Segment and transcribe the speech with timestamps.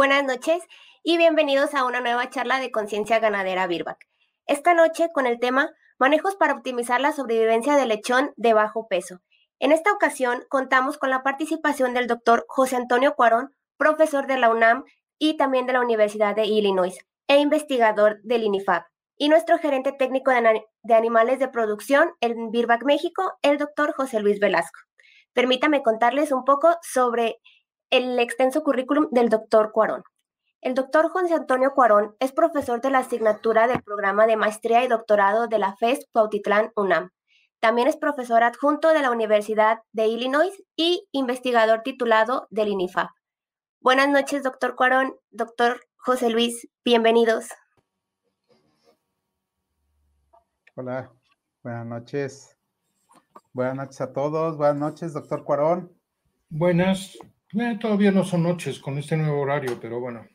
[0.00, 0.62] Buenas noches
[1.02, 4.08] y bienvenidos a una nueva charla de conciencia ganadera Birbac.
[4.46, 9.20] Esta noche con el tema Manejos para optimizar la sobrevivencia del lechón de bajo peso.
[9.58, 14.48] En esta ocasión contamos con la participación del doctor José Antonio Cuarón, profesor de la
[14.48, 14.84] UNAM
[15.18, 16.96] y también de la Universidad de Illinois
[17.28, 18.84] e investigador del INIFAB,
[19.18, 24.40] y nuestro gerente técnico de, animales de producción en Birbac México, el doctor José Luis
[24.40, 24.80] Velasco.
[25.34, 27.38] Permítame contarles un poco sobre
[27.90, 30.04] el extenso currículum del doctor Cuarón.
[30.60, 34.88] El doctor José Antonio Cuarón es profesor de la asignatura del programa de maestría y
[34.88, 37.10] doctorado de la FES Cuautitlán UNAM.
[37.60, 43.10] También es profesor adjunto de la Universidad de Illinois y investigador titulado del INIFAP.
[43.80, 45.14] Buenas noches, doctor Cuarón.
[45.30, 47.48] Doctor José Luis, bienvenidos.
[50.74, 51.10] Hola,
[51.62, 52.56] buenas noches.
[53.52, 54.56] Buenas noches a todos.
[54.56, 55.92] Buenas noches, doctor Cuarón.
[56.50, 57.16] Buenas.
[57.52, 60.26] Eh, todavía no son noches con este nuevo horario, pero bueno.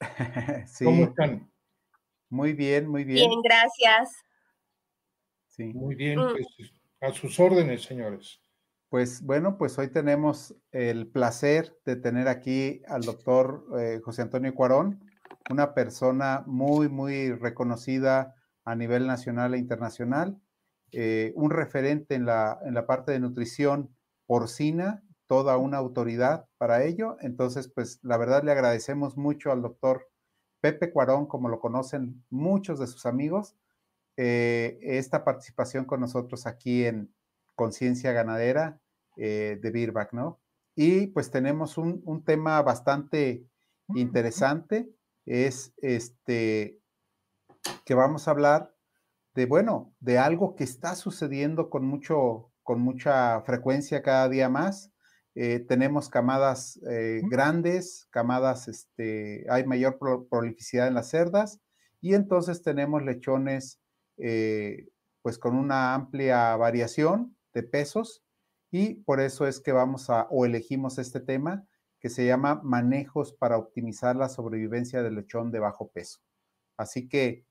[0.84, 1.50] ¿Cómo están?
[2.30, 3.28] Muy bien, muy bien.
[3.28, 4.16] Bien, gracias.
[5.48, 5.64] Sí.
[5.74, 6.30] Muy bien, mm.
[6.30, 8.40] pues a sus órdenes, señores.
[8.88, 14.54] Pues bueno, pues hoy tenemos el placer de tener aquí al doctor eh, José Antonio
[14.54, 15.04] Cuarón,
[15.50, 18.34] una persona muy, muy reconocida
[18.64, 20.40] a nivel nacional e internacional,
[20.92, 23.94] eh, un referente en la, en la parte de nutrición
[24.26, 27.16] porcina toda una autoridad para ello.
[27.20, 30.08] Entonces, pues la verdad le agradecemos mucho al doctor
[30.60, 33.56] Pepe Cuarón, como lo conocen muchos de sus amigos,
[34.16, 37.14] eh, esta participación con nosotros aquí en
[37.54, 38.80] Conciencia Ganadera
[39.16, 40.40] eh, de Birback, ¿no?
[40.74, 43.46] Y pues tenemos un, un tema bastante
[43.94, 44.88] interesante,
[45.26, 46.80] es este,
[47.84, 48.74] que vamos a hablar
[49.34, 54.91] de, bueno, de algo que está sucediendo con mucho, con mucha frecuencia cada día más,
[55.34, 59.98] eh, tenemos camadas eh, grandes, camadas, este, hay mayor
[60.28, 61.60] prolificidad en las cerdas
[62.02, 63.80] y entonces tenemos lechones
[64.18, 64.88] eh,
[65.22, 68.22] pues con una amplia variación de pesos
[68.70, 71.66] y por eso es que vamos a o elegimos este tema
[71.98, 76.20] que se llama manejos para optimizar la sobrevivencia del lechón de bajo peso.
[76.76, 77.46] Así que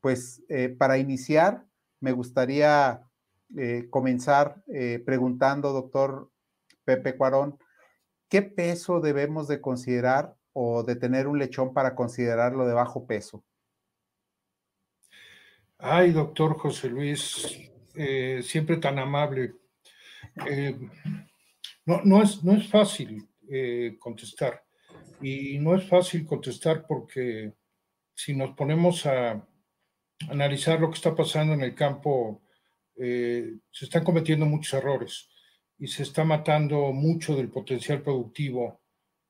[0.00, 0.42] pues
[0.78, 1.64] para iniciar
[2.00, 3.06] me gustaría
[3.90, 4.64] comenzar
[5.04, 6.32] preguntando, doctor
[6.84, 7.58] Pepe Cuarón,
[8.28, 13.44] ¿qué peso debemos de considerar o de tener un lechón para considerarlo de bajo peso?
[15.78, 19.54] Ay, doctor José Luis, eh, siempre tan amable.
[20.46, 20.78] Eh,
[21.84, 24.64] no, es, no es fácil eh, contestar.
[25.20, 27.52] Y no es fácil contestar porque
[28.14, 29.46] si nos ponemos a
[30.28, 32.42] analizar lo que está pasando en el campo,
[32.94, 35.31] se están cometiendo muchos errores
[35.82, 38.78] y se está matando mucho del potencial productivo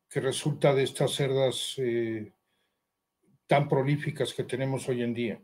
[0.06, 2.30] que resulta de estas cerdas eh,
[3.46, 5.40] tan prolíficas que tenemos hoy en día.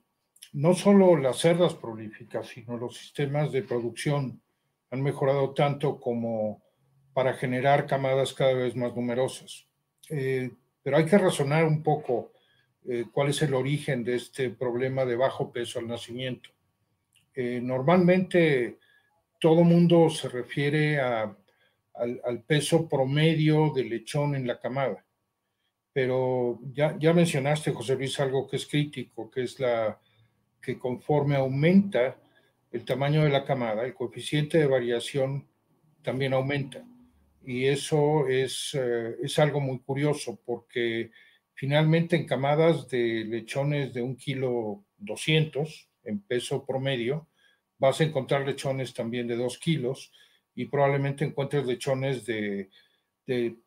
[0.52, 4.42] No solo las cerdas prolíficas, sino los sistemas de producción
[4.91, 6.60] han mejorado tanto como
[7.14, 9.64] para generar camadas cada vez más numerosas.
[10.10, 10.50] Eh,
[10.82, 12.32] pero hay que razonar un poco
[12.86, 16.50] eh, cuál es el origen de este problema de bajo peso al nacimiento.
[17.34, 18.76] normalmente
[19.38, 21.37] todo mundo se refiere al,
[22.47, 25.04] peso promedio del lechón en la camada.
[25.93, 30.00] Pero ya, mencionaste, José Luis, algo que es crítico, que es la
[30.60, 32.16] que conforme aumenta
[32.71, 35.48] el tamaño de la camada, el coeficiente de variación
[36.03, 36.84] también aumenta.
[37.44, 41.10] Y eso es, eh, es algo muy curioso porque
[41.54, 47.28] finalmente en camadas de lechones de un kilo 200 en peso promedio,
[47.78, 50.13] vas a encontrar lechones también de 2 kilos
[50.54, 52.69] y probablemente encuentres lechones de,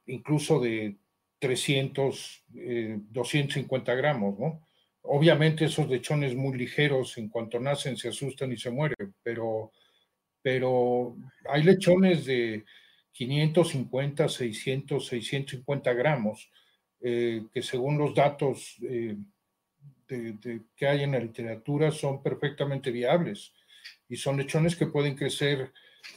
[0.08, 0.98] incluso de
[1.40, 4.68] 300, 250 eh, gramos, ¿no?
[5.04, 9.72] Obviamente esos lechones muy ligeros en cuanto nacen se asustan y se mueren, pero,
[10.44, 11.16] pero
[11.50, 12.66] hay lechones de
[13.12, 16.52] 550, 600, 650 gramos,
[17.00, 19.16] eh, que según los datos eh,
[20.75, 23.54] que hay en la literatura son perfectamente viables
[24.12, 25.72] y son lechones que pueden crecer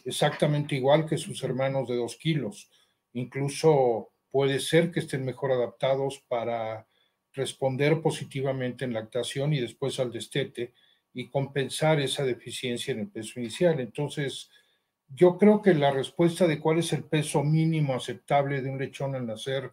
[0.05, 2.69] exactamente igual que sus hermanos de dos kilos.
[3.13, 6.89] Incluso puede ser que estén mejor adaptados para
[7.35, 10.75] responder positivamente en lactación y después al destete
[11.13, 13.79] y compensar esa deficiencia en el peso inicial.
[13.79, 14.51] Entonces,
[15.09, 19.15] yo creo que la respuesta de cuál es el peso mínimo aceptable de un lechón
[19.15, 19.71] al nacer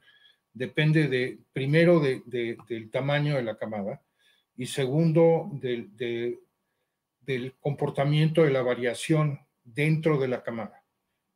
[0.54, 4.04] depende de, primero, del tamaño de la camada
[4.56, 6.40] y segundo, de,
[7.22, 10.84] del comportamiento de la variación dentro de la camada.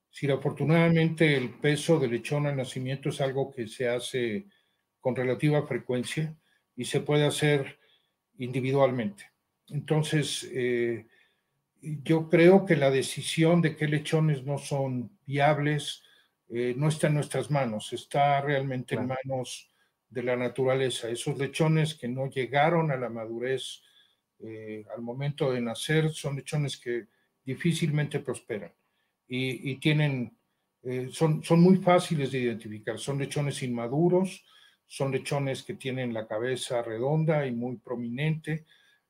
[0.09, 4.47] Si afortunadamente el peso del lechón al nacimiento es algo que se hace
[4.99, 6.35] con relativa frecuencia
[6.75, 7.79] y se puede hacer
[8.37, 9.31] individualmente.
[9.69, 11.05] Entonces, eh,
[11.81, 16.03] yo creo que la decisión de qué lechones no son viables
[16.49, 19.71] eh, no está en nuestras manos, está realmente en manos
[20.09, 21.09] de la naturaleza.
[21.09, 23.81] Esos lechones que no llegaron a la madurez
[24.47, 27.07] eh, al momento de nacer son lechones que
[27.43, 28.71] difícilmente prosperan
[29.27, 30.37] y, tienen,
[30.83, 32.99] eh, son, son muy fáciles de identificar.
[32.99, 34.45] Son lechones inmaduros,
[34.87, 38.65] son lechones que tienen la cabeza redonda y muy prominente,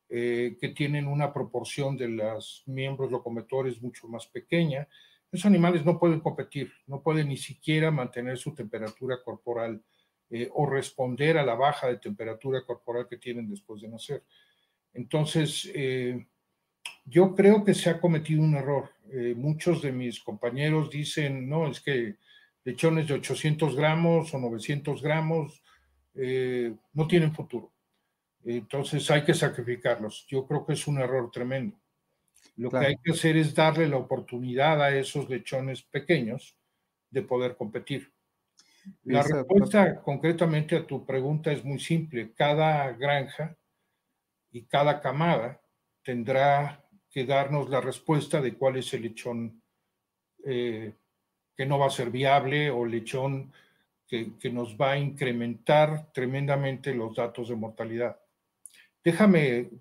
[0.08, 4.88] eh, que tienen una proporción de los miembros locomotores mucho más pequeña.
[5.32, 9.82] Esos animales no pueden competir, no pueden ni siquiera mantener su temperatura corporal
[10.30, 14.24] eh, o responder a la baja de temperatura corporal que tienen después de nacer.
[14.96, 16.26] Entonces, eh,
[17.06, 18.90] yo creo que se ha cometido un error.
[19.12, 22.16] Eh, muchos de mis compañeros dicen, no, es que
[22.64, 25.62] lechones de 800 gramos o 900 gramos
[26.94, 27.74] no tienen futuro.
[28.46, 30.26] Entonces hay que sacrificarlos.
[30.28, 31.78] Yo creo que es un error tremendo.
[32.58, 36.56] Lo que hay que hacer es darle la oportunidad a esos lechones pequeños
[37.10, 38.12] de poder competir.
[39.04, 42.34] La respuesta concretamente a tu pregunta es muy simple.
[42.34, 43.58] Cada granja
[44.56, 45.62] y cada camada
[46.02, 46.82] tendrá
[47.12, 49.62] que darnos la respuesta de cuál es el lechón
[50.46, 50.94] eh,
[51.58, 53.52] que no va a ser viable o lechón
[54.08, 58.18] que, que, nos va a incrementar tremendamente los datos de mortalidad.
[59.04, 59.72] Déjame,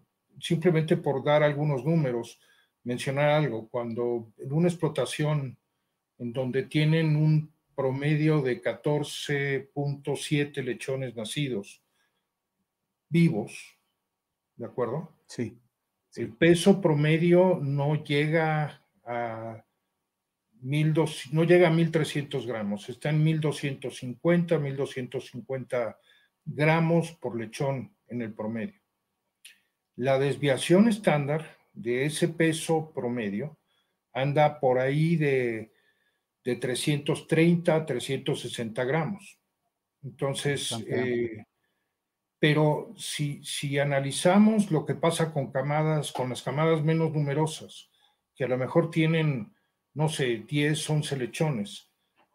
[0.40, 2.40] simplemente por dar algunos números,
[2.82, 3.68] mencionar algo.
[3.68, 5.56] Cuando en una explotación
[6.18, 11.80] en donde tienen un promedio de 14.7 lechones nacidos
[13.08, 13.73] vivos,
[14.56, 15.12] ¿de acuerdo?
[15.26, 15.58] Sí,
[16.16, 19.64] El peso promedio no llega a
[20.62, 24.18] no llega a 1.300 gramos, está en 1.250,
[24.58, 25.96] 1.250
[26.46, 28.80] gramos por lechón en el promedio.
[29.96, 33.58] La desviación estándar de ese peso promedio
[34.14, 35.74] anda por ahí de
[36.44, 39.38] de 330 a 360 gramos.
[40.02, 41.44] Entonces, eh,
[42.44, 47.88] pero si, si analizamos lo que pasa con camadas, con las camadas menos numerosas,
[48.34, 49.54] que a lo mejor tienen,
[49.94, 51.90] no sé, 10, 11 lechones,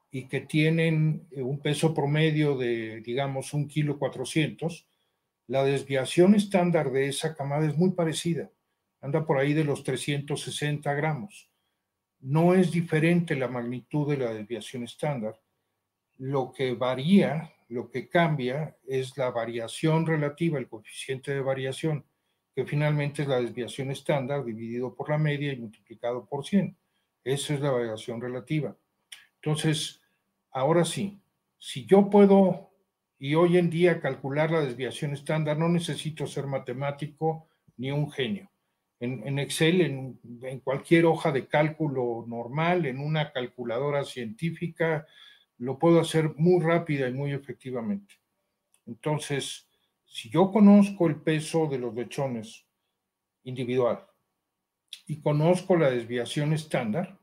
[0.09, 4.87] y que tienen eh, un peso promedio de, digamos, un kilo 400,
[5.45, 8.49] la desviación estándar de esa camada es muy parecida,
[9.01, 11.51] anda por ahí de los 360 gramos
[12.21, 15.39] no es diferente la magnitud de la desviación estándar.
[16.17, 22.05] Lo que varía, lo que cambia es la variación relativa, el coeficiente de variación,
[22.55, 26.75] que finalmente es la desviación estándar dividido por la media y multiplicado por 100.
[27.23, 28.75] Esa es la variación relativa.
[29.35, 30.01] Entonces,
[30.51, 31.21] ahora sí,
[31.57, 32.71] si yo puedo
[33.17, 38.49] y hoy en día calcular la desviación estándar, no necesito ser matemático ni un genio
[38.99, 45.07] en, Excel, en, cualquier hoja de cálculo normal, en una calculadora científica,
[45.59, 48.15] lo puedo hacer muy rápida y muy efectivamente.
[48.85, 49.67] Entonces,
[50.05, 52.65] si yo conozco el peso de los lechones
[53.43, 54.05] individual
[55.05, 57.19] y conozco la desviación estándar,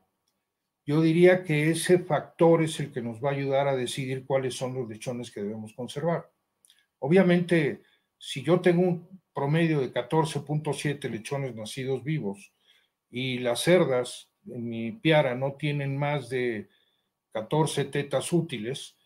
[0.85, 4.55] yo diría que ese factor es el que nos va a ayudar a decidir cuáles
[4.55, 6.31] son los lechones que debemos conservar.
[6.99, 7.83] Obviamente,
[8.17, 12.53] si yo tengo un promedio de 14.7 lechones nacidos vivos
[13.09, 16.69] y las cerdas en mi piara no tienen más de
[17.37, 18.97] 14 tetas útiles,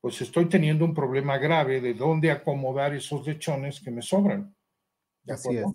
[0.00, 4.54] pues estoy teniendo un problema grave de dónde acomodar esos lechones que me sobran.
[5.28, 5.66] Así es,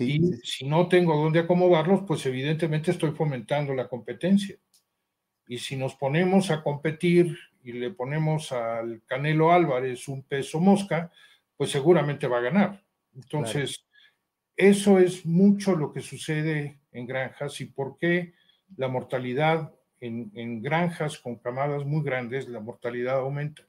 [0.00, 4.56] y si no tengo dónde acomodarlos, pues evidentemente estoy fomentando la competencia.
[5.46, 11.10] Y si nos ponemos a competir y le ponemos al Canelo Álvarez un peso mosca,
[11.56, 12.84] pues seguramente va a ganar.
[13.14, 13.84] Entonces,
[14.56, 18.34] eso es mucho lo que sucede en granjas y por qué
[18.76, 23.62] la mortalidad en, granjas con camadas muy grandes, la mortalidad aumenta.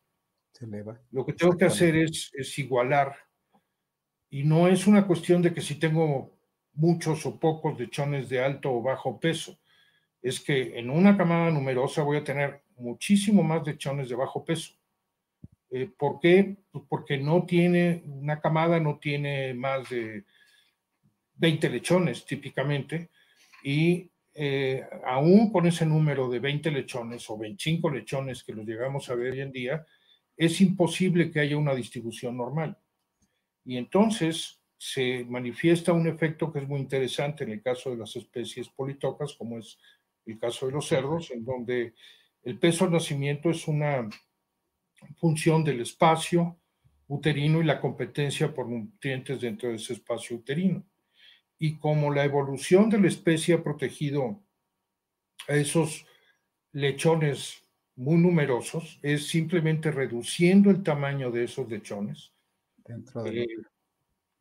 [0.53, 0.99] Se eleva.
[1.11, 3.15] Lo que tengo que hacer es, es igualar.
[4.29, 6.39] Y no es una cuestión de que si tengo
[6.73, 9.59] muchos o pocos lechones de alto o bajo peso.
[10.21, 14.73] Es que en una camada numerosa voy a tener muchísimo más lechones de bajo peso.
[15.71, 16.57] Eh, ¿Por qué?
[16.71, 20.25] Pues porque no tiene, una camada no tiene más de
[21.35, 23.09] 20 lechones típicamente
[23.63, 24.09] y
[24.41, 29.15] eh, aún con ese número de 20 lechones o 25 lechones que los llegamos a
[29.15, 29.85] ver hoy en día,
[30.37, 32.77] es imposible que haya una distribución normal.
[33.65, 38.15] Y entonces se manifiesta un efecto que es muy interesante en el caso de las
[38.15, 39.77] especies politocas, como es
[40.25, 41.93] el caso de los cerdos, en donde
[42.43, 44.09] el peso al nacimiento es una
[45.17, 46.57] función del espacio
[47.09, 50.85] uterino y la competencia por nutrientes dentro de ese espacio uterino.
[51.59, 54.39] Y como la evolución de la especie ha protegido
[55.47, 56.05] a esos
[56.71, 57.63] lechones
[57.95, 62.31] muy numerosos, es simplemente reduciendo el tamaño de esos lechones.
[62.77, 63.43] Dentro de...
[63.43, 63.47] Eh,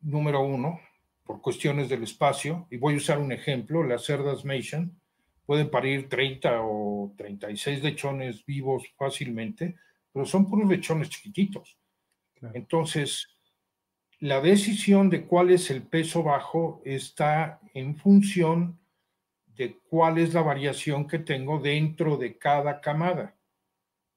[0.01, 0.79] número uno,
[1.25, 4.99] por cuestiones del espacio, y voy a usar un ejemplo, las cerdas Mason
[5.45, 9.75] pueden parir 30 o 36 lechones vivos fácilmente,
[10.13, 11.77] pero son puros lechones chiquititos.
[12.53, 13.27] Entonces,
[14.19, 18.77] la decisión de cuál es el peso bajo está en función
[19.55, 23.35] de cuál es la variación que tengo dentro de cada camada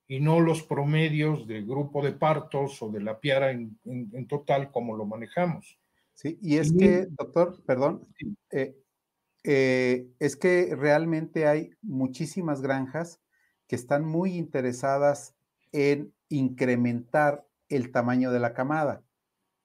[0.09, 4.97] y no los promedios del grupo de partos o de la piara en, total como
[4.97, 5.79] lo manejamos.
[6.15, 8.03] Sí, y es que, doctor, perdón,
[8.51, 8.77] eh,
[9.45, 13.21] eh, es que realmente hay muchísimas granjas
[13.67, 15.35] que están muy interesadas
[15.73, 19.03] en incrementar el tamaño de la camada.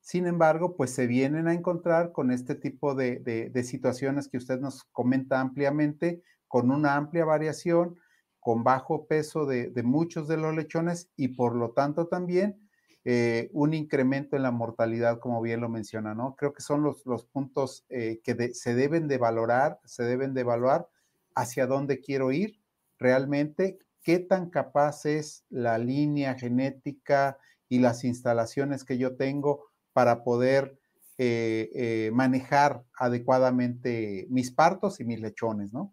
[0.08, 4.86] Sin embargo, pues se vienen a encontrar con este tipo de, situaciones que usted nos
[4.86, 8.00] comenta ampliamente, con una amplia variación,
[8.40, 12.70] con bajo peso de, muchos de los lechones y por lo tanto también
[13.04, 16.38] eh, un incremento en la mortalidad, como bien lo menciona, ¿no?
[16.38, 20.40] Creo que son los, los puntos eh, que se deben de valorar, se deben de
[20.40, 20.88] evaluar
[21.36, 22.62] hacia dónde quiero ir
[22.98, 27.38] realmente, qué tan capaz es la línea genética
[27.68, 30.78] y las instalaciones que yo tengo para poder
[31.18, 35.90] eh, eh, manejar adecuadamente mis partos y mis lechones, ¿no?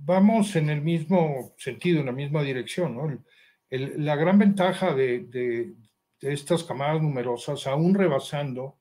[0.00, 3.24] vamos en el mismo sentido, en la misma dirección, ¿no?
[3.70, 5.72] la gran ventaja de,
[6.20, 8.76] estas camadas numerosas, aún rebasando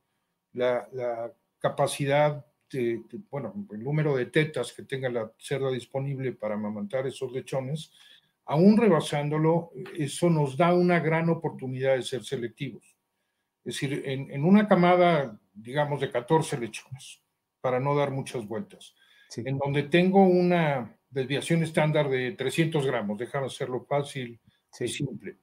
[0.51, 6.55] la, la capacidad de, bueno, el número de tetas que tenga la cerda disponible para
[6.55, 7.93] amamantar esos lechones,
[8.47, 12.83] aún rebasándolo, eso nos da una gran oportunidad de ser selectivos.
[13.65, 17.21] Es decir, en, una camada, digamos, de 14 lechones,
[17.59, 18.95] para no dar muchas vueltas,
[19.35, 24.39] en donde tengo una desviación estándar de 300 gramos, déjame hacerlo fácil
[24.79, 25.35] y simple.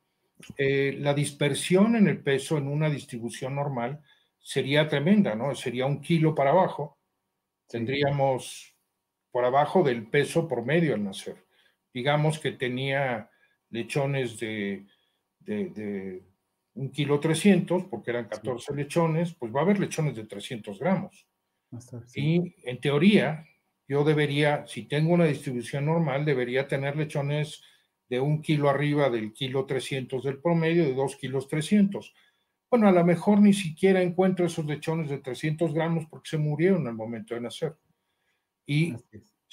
[0.57, 4.01] Eh, la dispersión en el peso en una distribución normal
[4.41, 5.55] sería tremenda, ¿no?
[5.55, 6.99] Sería un kilo para abajo,
[7.69, 8.75] tendríamos
[9.31, 11.44] por abajo del peso promedio al nacer.
[11.95, 13.31] Digamos que tenía
[13.71, 14.85] lechones de,
[15.39, 16.23] de,
[16.75, 21.27] un kilo 300, porque eran 14 lechones, pues va a haber lechones de 300 gramos.
[22.15, 23.47] Y en teoría,
[23.87, 27.63] yo debería, si tengo una distribución normal, debería tener lechones
[28.09, 32.13] de un kilo arriba del kilo 300 del promedio, de 2 kilos 300.
[32.71, 36.87] Bueno, a lo mejor ni siquiera encuentro esos lechones de 300 gramos porque se murieron
[36.89, 37.77] al momento de nacer.
[38.67, 38.95] Y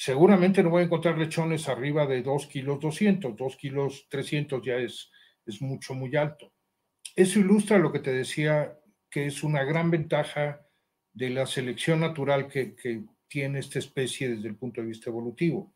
[0.02, 4.78] seguramente no voy a encontrar lechones arriba de 2 kilos 200, 2 kilos 300 ya
[4.78, 5.12] es,
[5.46, 6.52] es mucho, muy alto.
[7.16, 8.80] Eso ilustra lo que te decía,
[9.12, 10.66] que es una gran ventaja
[11.14, 15.72] de la selección natural que, que tiene esta especie desde el punto de vista evolutivo.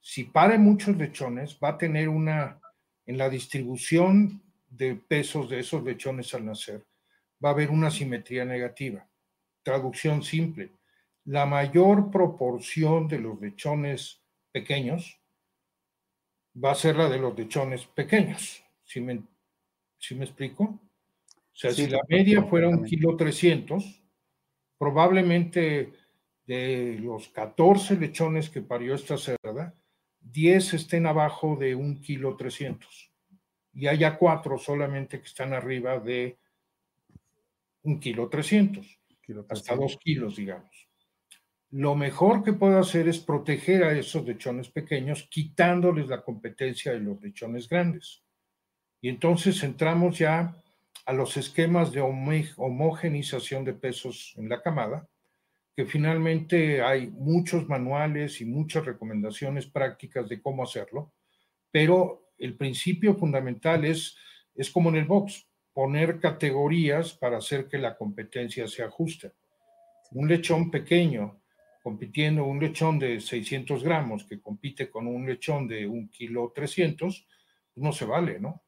[0.00, 2.58] Si pare muchos lechones, va a tener una,
[3.04, 6.86] en la distribución de pesos de esos lechones al nacer,
[7.44, 9.06] va a haber una simetría negativa.
[9.62, 10.77] Traducción simple.
[11.28, 15.20] La mayor proporción de los lechones pequeños
[16.56, 18.64] va a ser la de los lechones pequeños.
[18.82, 20.64] ¿Sí me, me explico?
[20.64, 20.80] O
[21.52, 24.02] sea, si la media fuera un kilo 300,
[24.78, 25.92] probablemente
[26.46, 29.74] de los 14 lechones que parió esta cerda,
[30.22, 33.12] 10 estén abajo de un kilo 300
[33.74, 36.38] y haya cuatro solamente que están arriba de
[37.82, 38.98] un kilo 300,
[39.50, 40.87] hasta dos kilos, digamos.
[41.70, 47.00] Lo mejor que puedo hacer es proteger a esos lechones pequeños, quitándoles la competencia de
[47.00, 48.22] los lechones grandes.
[49.02, 50.56] Y entonces entramos ya
[51.04, 55.08] a los esquemas de homogenización de pesos en la camada,
[55.76, 61.12] que finalmente hay muchos manuales y muchas recomendaciones prácticas de cómo hacerlo,
[61.70, 64.16] pero el principio fundamental es,
[64.54, 69.32] es como en el box, poner categorías para hacer que la competencia se ajuste.
[70.12, 71.37] Un lechón pequeño
[71.88, 77.26] compitiendo, un lechón de 600 gramos que compite con un lechón de un kilo 300,
[77.72, 78.62] pues no se vale, ¿no?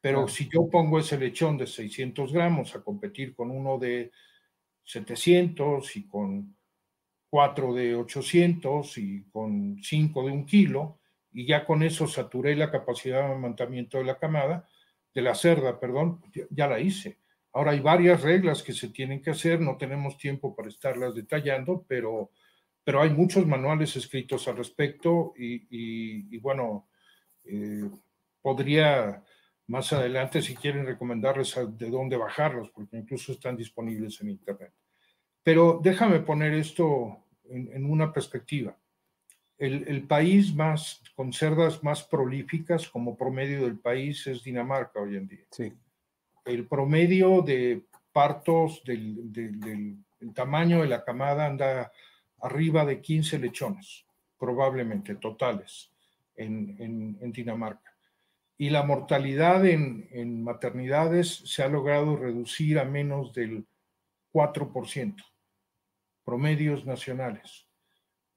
[0.00, 4.12] Pero si yo pongo ese lechón de 600 gramos a competir con uno de
[4.82, 6.56] 700 y con
[7.28, 11.00] cuatro de 800 y con cinco de un kilo,
[11.34, 14.66] y ya con eso saturé la capacidad de amamantamiento de la camada,
[15.12, 17.18] de la cerda, perdón, ya, la hice.
[17.52, 21.84] Ahora hay varias reglas que se tienen que hacer, no tenemos tiempo para estarlas detallando,
[21.86, 22.30] pero,
[22.84, 26.88] pero hay muchos manuales escritos al respecto y, bueno,
[27.44, 27.88] eh,
[28.42, 29.24] podría
[29.66, 34.74] más adelante si quieren recomendarles de dónde bajarlos, porque incluso están disponibles en Internet.
[35.42, 38.76] Pero déjame poner esto en, una perspectiva.
[39.56, 45.26] El, país más con cerdas más prolíficas como promedio del país es Dinamarca hoy en
[45.26, 45.46] día.
[45.50, 45.72] Sí.
[46.44, 51.90] El promedio de partos del, del tamaño de la camada anda
[52.44, 54.04] arriba de 15 lechones,
[54.38, 55.90] probablemente totales,
[56.36, 57.96] en, en, Dinamarca.
[58.58, 63.66] Y la mortalidad en, en, maternidades se ha logrado reducir a menos del
[64.32, 65.16] 4%,
[66.22, 67.66] promedios nacionales.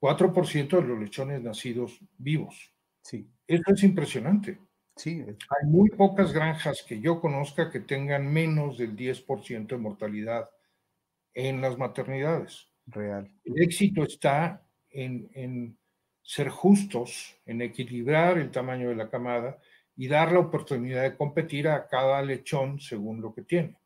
[0.00, 2.72] 4% de los lechones nacidos vivos.
[3.02, 3.28] Sí.
[3.46, 4.58] Eso es impresionante.
[4.96, 5.22] Sí.
[5.22, 10.48] Hay muy pocas granjas que yo conozca que tengan menos del 10% de mortalidad
[11.34, 12.67] en las maternidades.
[12.90, 13.30] Real.
[13.44, 15.76] El éxito está en,
[16.22, 19.58] ser justos, en equilibrar el tamaño de la camada
[19.96, 23.76] y dar la oportunidad de competir a cada lechón según lo que tiene.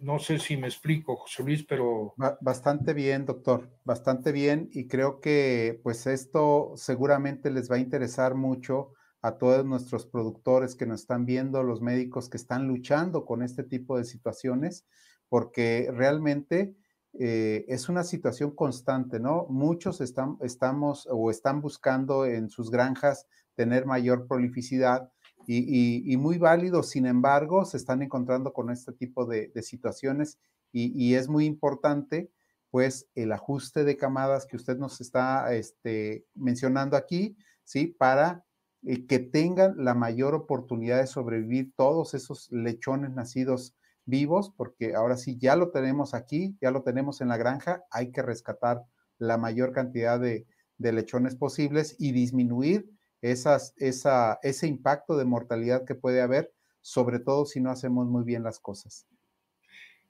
[0.00, 2.14] No sé si me explico, José Luis, pero...
[2.40, 4.70] Bastante bien, doctor, bastante bien.
[4.72, 10.74] Y creo que pues esto seguramente les va a interesar mucho a todos nuestros productores
[10.74, 14.86] que nos están viendo, los médicos que están luchando con este tipo de situaciones,
[15.28, 16.74] porque realmente
[17.14, 19.46] eh, es una situación constante, ¿no?
[19.48, 25.10] Muchos están, estamos o están buscando en sus granjas tener mayor prolificidad
[25.50, 30.38] y, muy válido, sin embargo, se están encontrando con este tipo de, situaciones
[30.72, 32.30] y, es muy importante,
[32.70, 37.34] pues, el ajuste de camadas que usted nos está este, mencionando aquí,
[37.64, 37.86] ¿sí?
[37.86, 38.44] Para
[38.82, 43.74] eh, que tengan la mayor oportunidad de sobrevivir todos esos lechones nacidos
[44.08, 48.10] vivos, porque ahora sí ya lo tenemos aquí, ya lo tenemos en la granja, hay
[48.10, 48.82] que rescatar
[49.18, 50.46] la mayor cantidad de,
[50.78, 52.88] lechones posibles y disminuir
[53.20, 58.24] esas, esa, ese impacto de mortalidad que puede haber, sobre todo si no hacemos muy
[58.24, 59.06] bien las cosas.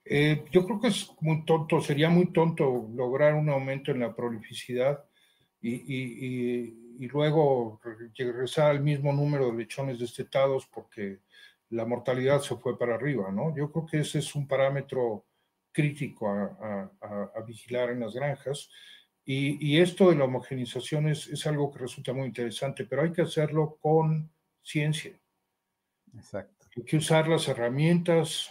[0.04, 4.14] Eh, yo creo que es muy tonto, sería muy tonto lograr un aumento en la
[4.14, 5.02] prolificidad
[5.60, 7.80] y, y, y luego
[8.16, 11.20] regresar al mismo número de lechones destetados porque
[11.70, 13.54] la mortalidad se fue para arriba, ¿no?
[13.54, 15.26] Yo creo que ese es un parámetro
[15.72, 16.90] crítico a,
[17.46, 18.70] vigilar en las granjas.
[19.24, 23.78] Y, esto de la homogenización es, algo que resulta muy interesante, pero hay que hacerlo
[23.80, 25.20] con ciencia.
[26.14, 26.66] Exacto.
[26.74, 28.50] Hay que usar las herramientas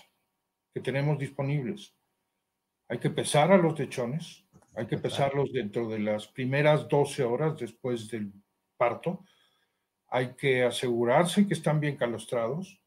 [0.72, 1.96] que tenemos disponibles.
[2.88, 7.58] Hay que pesar a los lechones, hay que pesarlos dentro de las primeras 12 horas
[7.58, 8.32] después del
[8.78, 9.26] parto.
[10.10, 12.80] Hay que asegurarse que están bien calostrados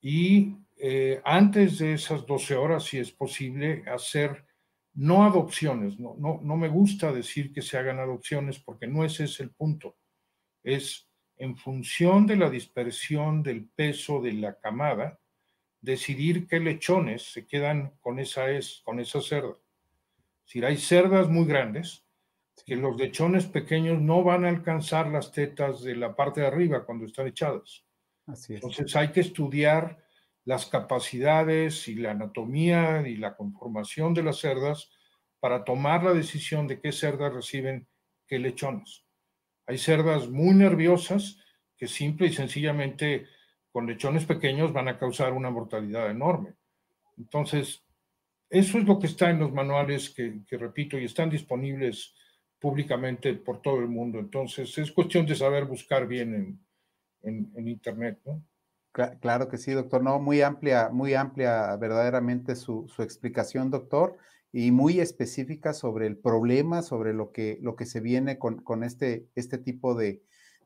[0.00, 4.46] y eh, antes de esas 12 horas, si es posible, hacer
[4.96, 5.98] no adopciones.
[5.98, 9.50] No, no, no me gusta decir que se hagan adopciones porque no ese es el
[9.50, 9.96] punto.
[10.62, 15.20] Es en función de la dispersión del peso de la camada,
[15.80, 19.56] decidir qué lechones se quedan con esa, es, con esa cerda.
[20.44, 22.04] Si hay cerdas muy grandes,
[22.64, 26.84] que los lechones pequeños no van a alcanzar las tetas de la parte de arriba
[26.84, 27.85] cuando están echadas.
[28.26, 30.04] Entonces hay que estudiar
[30.44, 34.90] las capacidades y la anatomía y la conformación de las cerdas
[35.40, 37.88] para tomar la decisión de qué cerdas reciben
[38.26, 39.04] qué lechones.
[39.66, 41.38] Hay cerdas muy nerviosas
[41.76, 43.26] que simple y sencillamente
[43.70, 46.54] con lechones pequeños van a causar una mortalidad enorme.
[47.18, 47.84] Entonces,
[48.48, 52.14] eso es lo que está en los manuales que, repito y están disponibles
[52.58, 54.18] públicamente por todo el mundo.
[54.18, 56.65] Entonces, es cuestión de saber buscar bien en,
[57.26, 58.42] en, Internet, ¿no?
[59.20, 60.02] Claro que sí, doctor.
[60.02, 64.16] No, muy amplia, muy amplia verdaderamente su, explicación, doctor,
[64.52, 68.84] y muy específica sobre el problema, sobre lo que, lo que se viene con, con
[68.84, 70.22] este, este tipo de,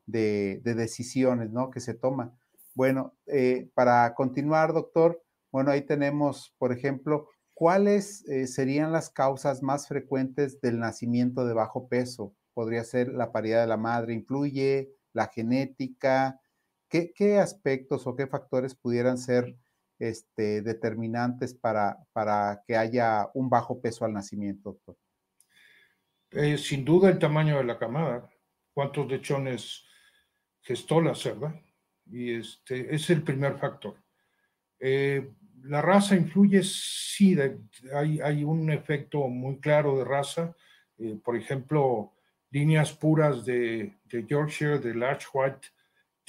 [0.06, 1.70] de, decisiones, ¿no?
[1.70, 2.32] Que se toma.
[2.74, 9.62] Bueno, eh, para continuar, doctor, bueno, ahí tenemos, por ejemplo, ¿cuáles eh, serían las causas
[9.62, 12.32] más frecuentes del nacimiento de bajo peso?
[12.54, 16.39] Podría ser la paridad de la madre, influye la genética,
[16.90, 19.56] ¿Qué, aspectos o qué factores pudieran ser
[20.00, 24.96] este, determinantes para, para, que haya un bajo peso al nacimiento, doctor?
[26.32, 28.28] Eh, sin duda el tamaño de la camada,
[28.74, 29.84] cuántos lechones
[30.62, 31.54] gestó la cerda,
[32.06, 33.94] y este es el primer factor.
[34.80, 35.30] Eh,
[35.62, 37.38] la raza influye, sí,
[37.94, 40.56] hay, hay, un efecto muy claro de raza.
[40.98, 42.12] Eh, por ejemplo,
[42.50, 45.68] líneas puras de, de Yorkshire, de Large White,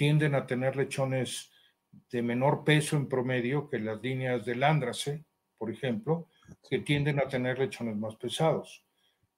[0.02, 1.52] tienden a tener lechones
[2.10, 5.26] de menor peso en promedio que las líneas del Andrace,
[5.60, 6.28] por ejemplo,
[6.68, 8.84] que tienden a tener lechones más pesados.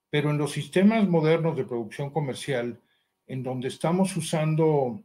[0.10, 2.80] Pero en los sistemas modernos de producción comercial,
[3.28, 5.04] en donde estamos usando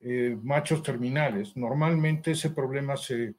[0.00, 1.54] eh, machos terminales.
[1.54, 3.34] Normalmente ese problema se,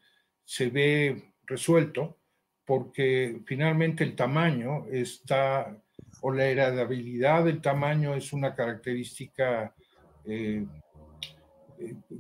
[0.45, 2.19] se ve resuelto
[2.63, 5.81] porque finalmente el tamaño está,
[6.21, 9.73] o la heredabilidad del tamaño es una característica
[10.25, 10.67] eh,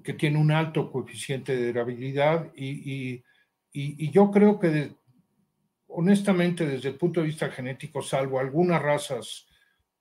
[0.03, 3.23] que tiene un alto coeficiente de heredabilidad y,
[3.71, 4.95] y, yo creo que
[5.87, 9.47] honestamente desde el punto de vista genético, salvo algunas razas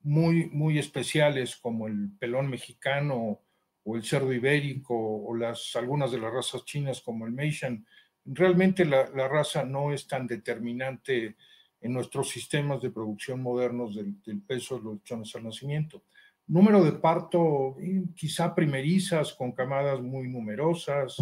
[0.02, 3.40] muy, muy especiales como el pelón mexicano
[3.84, 5.34] o el cerdo ibérico o
[5.74, 7.84] algunas de las razas chinas como el Meishan,
[8.24, 11.36] realmente la, raza no es tan determinante
[11.80, 16.04] en nuestros sistemas de producción modernos del, peso de los lechones al nacimiento.
[16.46, 17.76] Número de parto,
[18.14, 21.16] quizá primerizas con camadas muy numerosas,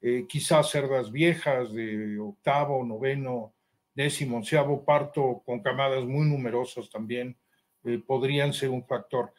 [0.00, 3.54] eh, quizá cerdas viejas de octavo, noveno,
[3.94, 7.36] décimo, onceavo parto con camadas muy numerosas también
[7.84, 9.32] eh, podrían ser un factor.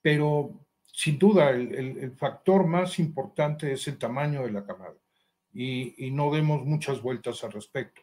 [0.00, 4.96] Pero sin duda el factor más importante es el tamaño de la camada
[5.52, 8.02] y, no demos muchas vueltas al respecto.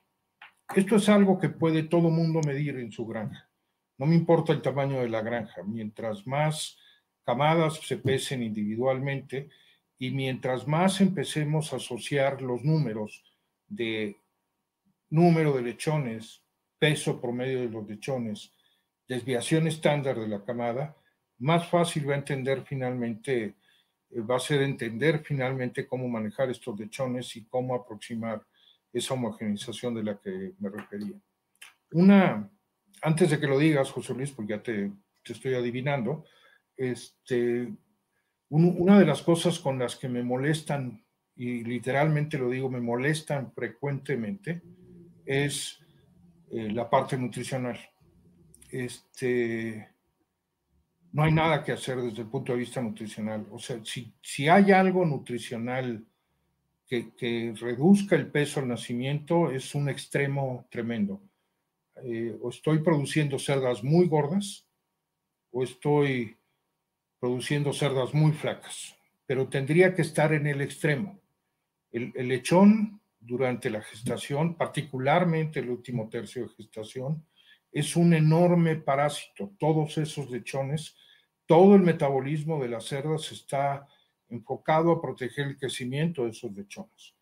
[0.75, 3.46] Esto es algo que puede todo mundo medir en su granja.
[3.97, 6.77] No me importa el tamaño de la granja, mientras más
[7.23, 9.49] camadas se pesen individualmente
[9.97, 13.23] y mientras más empecemos a asociar los números
[13.67, 14.17] de
[15.09, 16.43] número de lechones,
[16.79, 18.51] peso promedio de los lechones,
[19.07, 20.95] desviación estándar de la camada,
[21.39, 23.55] más fácil va a entender finalmente
[24.09, 28.45] eh, va a ser entender finalmente cómo manejar estos lechones y cómo aproximar
[28.93, 31.15] esa homogenización de la que me refería.
[31.91, 32.49] Una,
[33.01, 34.91] antes de que lo digas, José Luis, porque ya te,
[35.23, 36.25] te estoy adivinando,
[36.75, 37.73] este,
[38.49, 41.03] una de las cosas con las que me molestan,
[41.35, 44.61] y literalmente lo digo, me molestan frecuentemente,
[45.25, 45.79] es
[46.51, 47.77] eh, la parte nutricional.
[48.71, 49.89] Este,
[51.11, 53.45] no hay nada que hacer desde el punto de vista nutricional.
[53.51, 56.05] O sea, si, si hay algo nutricional
[56.87, 61.21] que, reduzca el peso al nacimiento, es un extremo tremendo.
[62.03, 64.65] Eh, o estoy produciendo cerdas muy gordas
[65.51, 66.37] o estoy
[67.19, 71.19] produciendo cerdas muy flacas, pero tendría que estar en el extremo.
[71.91, 77.25] El, el lechón durante la gestación, particularmente el último tercio de gestación,
[77.71, 79.51] es un enorme parásito.
[79.57, 80.95] Todos esos lechones
[81.47, 83.87] todo el metabolismo de las cerdas está
[84.29, 87.15] enfocado a proteger el crecimiento de esos lechones.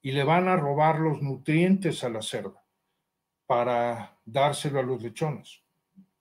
[0.00, 2.65] Y le van a robar los nutrientes a la cerda
[3.46, 5.62] para dárselo a los lechones.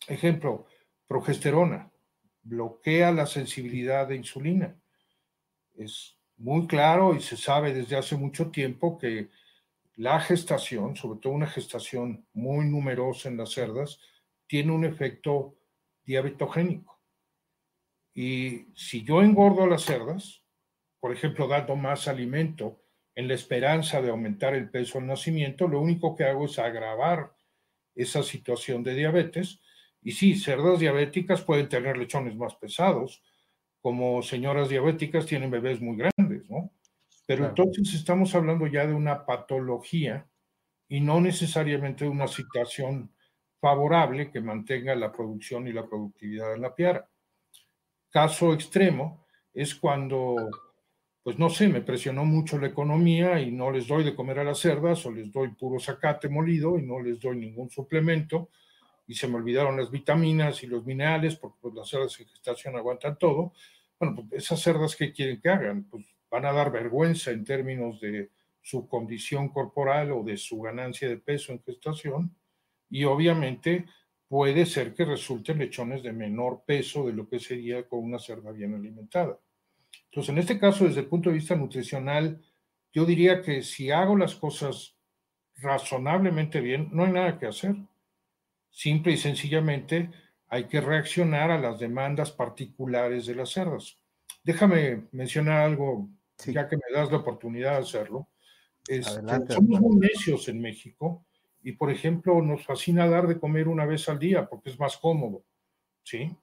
[0.08, 0.66] Ejemplo,
[1.08, 1.92] progesterona
[2.44, 4.76] bloquea la sensibilidad de insulina.
[5.76, 9.30] Es muy claro y se sabe desde hace mucho tiempo que
[9.96, 14.00] la gestación, sobre todo una gestación muy numerosa en las cerdas,
[14.48, 15.56] tiene un efecto
[16.04, 17.00] diabetogénico.
[18.14, 20.44] Y si yo engordo las cerdas,
[21.00, 22.80] por ejemplo, dando más alimento
[23.16, 27.34] en la esperanza de aumentar el peso al nacimiento, lo único que hago es agravar
[27.96, 29.62] esa situación de diabetes.
[30.02, 33.24] Y sí, cerdas diabéticas pueden tener lechones más pesados,
[33.82, 36.72] como señoras diabéticas tienen bebés muy grandes, ¿no?
[37.26, 40.28] Pero entonces estamos hablando ya de una patología
[40.88, 43.12] y no necesariamente de una situación
[43.60, 47.10] favorable que mantenga la producción y la productividad en la piara
[48.16, 50.50] caso extremo es cuando,
[51.26, 54.44] pues no sé, me presionó mucho la economía y no les doy de comer a
[54.44, 58.52] las cerdas o les doy puro zacate molido y no les doy ningún suplemento
[59.08, 62.76] y se me olvidaron las vitaminas y los minerales porque pues, las cerdas en gestación
[62.76, 63.54] aguantan todo.
[64.00, 68.00] Bueno, pues esas cerdas que quieren que hagan, pues van a dar vergüenza en términos
[68.00, 68.30] de
[68.62, 72.36] su condición corporal o de su ganancia de peso en gestación
[72.88, 73.88] y obviamente
[74.28, 78.52] puede ser que resulten lechones de menor peso de lo que sería con una cerda
[78.52, 79.40] bien alimentada.
[80.06, 82.42] Entonces, en este caso, desde el punto de vista nutricional,
[82.94, 84.96] yo diría que si hago las cosas
[85.58, 87.76] razonablemente bien, no hay nada que hacer.
[88.70, 90.12] Simple y sencillamente
[90.48, 93.98] hay que reaccionar a las demandas particulares de las cerdas.
[94.44, 96.10] Déjame mencionar algo,
[96.46, 98.28] ya que me das la oportunidad de hacerlo.
[99.50, 101.26] somos muy necios en México
[101.64, 104.98] y, por ejemplo, nos fascina dar de comer una vez al día porque es más
[104.98, 105.44] cómodo,
[106.04, 106.36] ¿sí?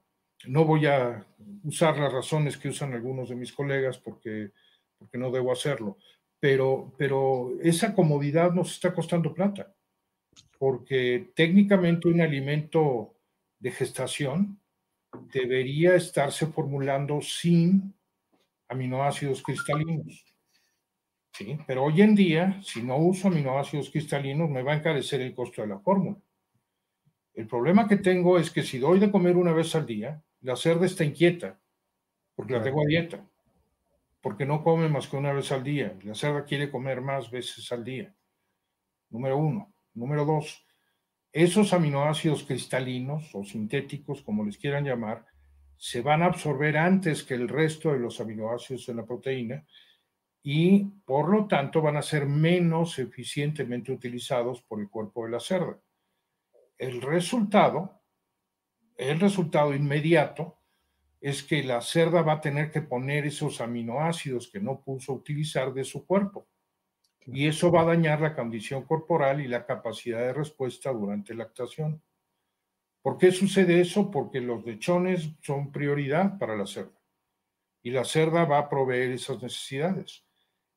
[0.47, 1.25] No voy a
[1.63, 4.51] usar las razones que usan algunos de mis colegas porque,
[4.97, 5.97] porque no debo hacerlo,
[6.39, 9.73] pero, pero esa comodidad nos está costando plata,
[10.59, 13.15] porque técnicamente un alimento
[13.59, 14.59] de gestación
[15.31, 17.93] debería estarse formulando sin
[18.67, 20.25] aminoácidos cristalinos.
[21.31, 21.57] ¿sí?
[21.65, 25.61] Pero hoy en día, si no uso aminoácidos cristalinos, me va a encarecer el costo
[25.61, 26.17] de la fórmula.
[27.33, 30.55] El problema que tengo es que si doy de comer una vez al día, la
[30.55, 31.59] cerda está inquieta,
[32.35, 33.25] porque la tengo a dieta.
[34.21, 35.97] porque no come más que una vez al día.
[36.03, 38.15] La cerda quiere comer más veces al día.
[39.09, 39.73] Número uno.
[39.93, 40.65] Número dos,
[41.33, 45.25] esos aminoácidos cristalinos o sintéticos, como les quieran llamar,
[45.77, 49.65] se van a absorber antes que el resto de los aminoácidos en la proteína
[50.41, 55.39] y por lo tanto van a ser menos eficientemente utilizados por el cuerpo de la
[55.39, 55.79] cerda.
[56.77, 58.02] El resultado,
[58.97, 60.57] el resultado inmediato
[61.21, 65.73] es que la cerda va a tener que poner esos aminoácidos que no puso utilizar
[65.73, 66.47] de su cuerpo.
[67.25, 71.45] Y eso va a dañar la condición corporal y la capacidad de respuesta durante la
[71.45, 72.01] lactación.
[73.01, 74.11] ¿Por qué sucede eso?
[74.11, 76.99] Porque los lechones son prioridad para la cerda.
[77.81, 80.25] Y la cerda va a proveer esas necesidades.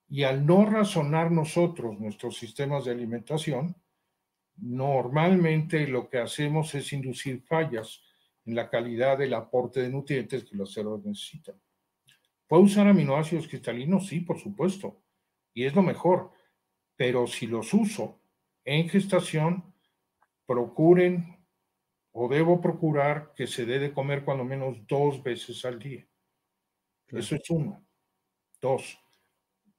[0.09, 3.77] Y al no razonar nosotros nuestros sistemas de alimentación,
[4.59, 8.03] normalmente lo que hacemos es inducir fallas
[8.45, 11.61] en la calidad del aporte de nutrientes que las cerdas necesitan.
[12.47, 14.07] ¿Puedo usar aminoácidos cristalinos?
[14.07, 15.03] Sí, por supuesto.
[15.53, 16.31] Y es lo mejor.
[16.95, 18.21] Pero si los uso
[18.65, 19.75] en gestación,
[20.47, 21.37] procuren
[22.13, 26.07] o debo procurar que se dé de comer cuando menos dos veces al día.
[27.09, 27.85] Eso es uno.
[28.61, 28.99] Dos,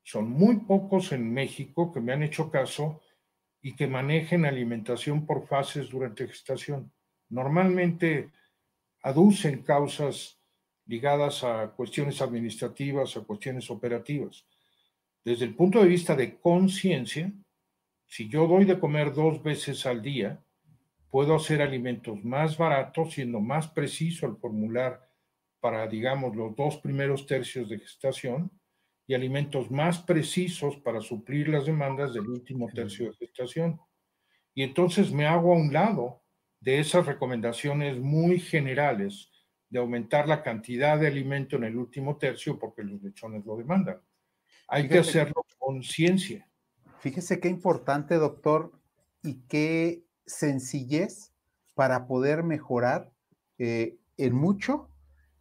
[0.04, 3.02] son muy pocos en México que me han hecho caso
[3.62, 6.92] y que manejen alimentación por fases durante gestación.
[7.30, 8.32] Normalmente
[9.02, 10.40] aducen causas
[10.86, 14.46] ligadas a cuestiones administrativas, a cuestiones operativas.
[15.24, 17.32] Desde el punto de vista de conciencia,
[18.06, 20.42] si yo doy de comer dos veces al día,
[21.10, 25.06] puedo hacer alimentos más baratos, siendo más preciso al formular
[25.60, 28.52] para, digamos, los dos primeros tercios de gestación,
[29.08, 33.80] y alimentos más precisos para suplir las demandas del último tercio de gestación.
[34.54, 36.22] Y entonces me hago a un lado
[36.60, 39.32] de esas recomendaciones muy generales
[39.70, 44.02] de aumentar la cantidad de alimento en el último tercio porque los lechones lo demandan.
[44.68, 46.48] Hay que hacerlo con ciencia.
[47.00, 48.74] Fíjese qué importante, doctor,
[49.24, 51.34] y qué sencillez
[51.76, 53.12] para poder mejorar
[53.58, 54.90] eh, en mucho,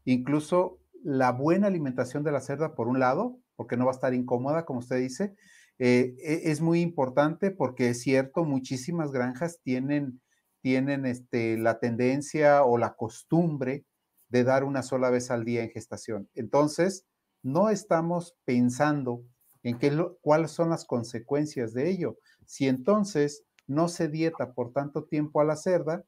[0.04, 4.14] incluso la buena alimentación de la cerda, por un lado, porque no va a estar
[4.14, 5.34] incómoda, como usted dice.
[5.78, 10.20] Eh, e, es muy importante porque es cierto, muchísimas granjas tienen,
[10.62, 13.84] tienen este, la tendencia o la costumbre
[14.28, 16.28] de dar una sola vez al día en gestación.
[16.34, 17.06] Entonces,
[17.42, 19.24] no estamos pensando
[19.62, 22.18] en qué cuáles son las consecuencias de ello.
[22.44, 26.04] Si entonces no se dieta por tanto tiempo a la cerda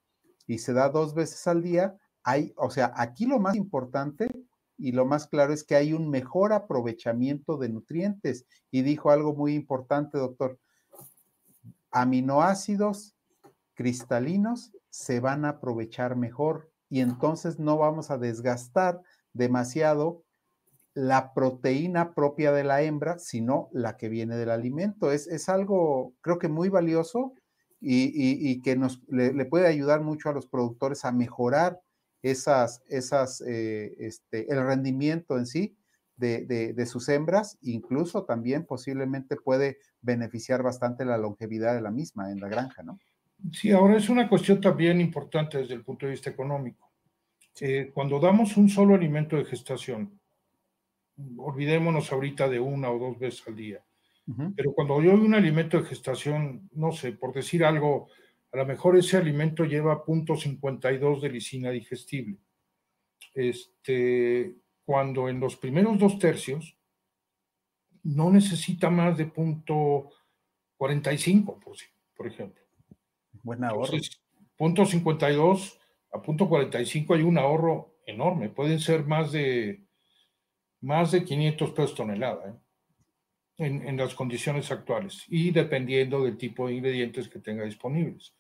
[0.47, 4.29] y se da dos veces al día, hay, o sea, aquí lo más importante
[4.79, 8.47] y lo más claro es que hay un mejor aprovechamiento de nutrientes.
[8.71, 10.59] Y dijo algo muy importante, doctor.
[11.91, 13.17] Aminoácidos
[13.75, 19.01] cristalinos se van a aprovechar mejor y entonces no vamos a desgastar
[19.33, 20.23] demasiado
[20.95, 25.13] la proteína propia de la hembra, sino la que viene del alimento.
[25.13, 27.35] Es, es algo, creo que muy valioso
[27.81, 31.81] y, que nos le, puede ayudar mucho a los productores a mejorar
[32.23, 35.77] esas, esas, eh, este, el rendimiento en sí
[36.17, 42.41] de, sus hembras, incluso también posiblemente puede beneficiar bastante la longevidad de la misma en
[42.41, 42.99] la granja, ¿no?
[43.53, 46.91] Sí, ahora es una cuestión también importante desde el punto de vista económico.
[47.61, 50.19] Eh, cuando damos un solo alimento de gestación,
[51.37, 53.85] olvidémonos ahorita de una o dos veces al día,
[54.57, 58.09] pero cuando yo doy un alimento de gestación, no sé, por decir algo,
[58.53, 62.39] a lo mejor ese alimento lleva 0.52 de lisina digestible.
[63.35, 66.77] Este, cuando en los primeros dos tercios
[68.03, 71.77] no necesita más de 0.45, por,
[72.17, 72.65] por ejemplo.
[73.43, 73.93] Buen ahorro.
[73.93, 74.23] Entonces,
[74.59, 75.79] 0.52
[76.13, 78.49] a 0.45 hay un ahorro enorme.
[78.49, 79.85] Pueden ser más de,
[80.81, 82.49] más de 500 pesos tonelada.
[82.49, 82.55] ¿eh?
[83.59, 88.38] En, en, las condiciones actuales y dependiendo del tipo de ingredientes que tenga disponibles.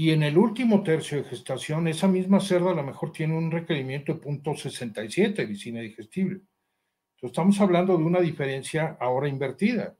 [0.00, 3.50] Y en el último tercio de gestación, esa misma cerda a lo mejor tiene un
[3.50, 6.34] requerimiento de 0.67 de lisina digestible.
[6.36, 9.96] Entonces estamos hablando de una diferencia ahora invertida,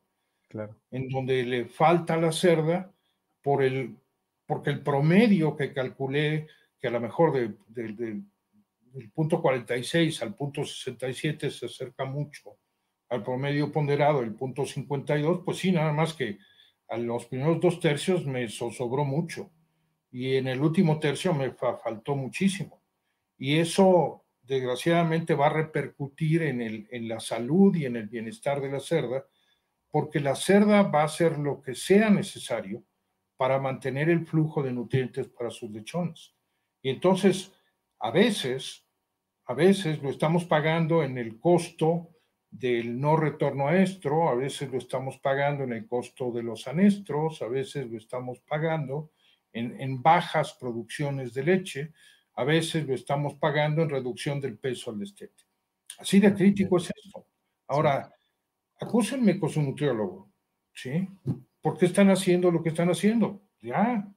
[0.46, 0.76] claro.
[0.92, 2.94] en donde le falta a la cerda
[3.42, 3.96] por el,
[4.46, 6.46] porque el promedio que calculé,
[6.78, 12.56] que a lo mejor de, del punto 46 al punto 67 se acerca mucho
[13.08, 16.38] al promedio ponderado, el punto 52, pues sí, nada más que
[16.86, 19.50] a los primeros dos tercios me sobró mucho
[20.10, 22.82] y en el último tercio me faltó muchísimo.
[23.36, 28.60] Y eso desgraciadamente va a repercutir en, el, en la salud y en el bienestar
[28.60, 29.26] de la cerda,
[29.90, 32.84] porque la cerda va a hacer lo que sea necesario
[33.36, 36.34] para mantener el flujo de nutrientes para sus lechones.
[36.82, 37.52] Y entonces,
[37.98, 38.84] a veces,
[39.50, 42.10] A veces lo estamos pagando en el costo
[42.50, 46.68] del no retorno a estro, a veces lo estamos pagando en el costo de los
[46.68, 49.10] anestros, a veces lo estamos pagando
[49.52, 51.92] en, bajas producciones de leche,
[52.34, 55.44] a veces lo estamos pagando en reducción del peso al destete.
[55.98, 57.26] Así de crítico es esto.
[57.66, 58.12] Ahora,
[58.80, 60.30] acúsenme con su nutriólogo,
[60.72, 61.08] ¿sí?
[61.60, 63.42] ¿Por qué están haciendo lo que están haciendo?
[63.60, 64.08] Ya,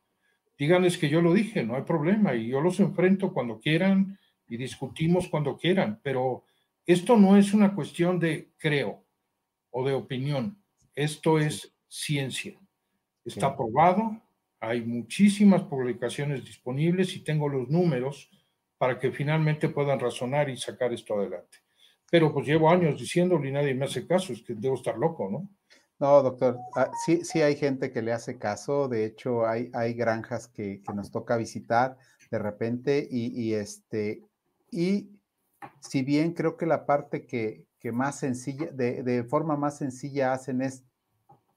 [0.57, 4.57] díganles que yo lo dije, no hay problema, y yo los enfrento cuando quieran y
[4.57, 6.43] discutimos cuando quieran, pero
[6.85, 9.03] esto no es una cuestión de creo
[9.71, 10.61] o de opinión,
[10.93, 12.59] esto es ciencia.
[13.25, 14.21] Está probado,
[14.61, 18.29] hay muchísimas publicaciones disponibles y tengo los números
[18.77, 21.57] para que finalmente puedan razonar y sacar esto adelante.
[22.09, 25.29] Pero pues llevo años diciéndolo y nadie me hace caso, es que debo estar loco,
[25.29, 25.49] ¿no?
[25.99, 29.93] No, doctor, ah, sí, sí hay gente que le hace caso, de hecho hay, hay
[29.93, 31.97] granjas que, que nos toca visitar
[32.31, 34.23] de repente y, y, este,
[34.71, 35.11] y
[35.79, 40.33] si bien creo que la parte que, que más sencilla, de, de, forma más sencilla
[40.33, 40.83] hacen es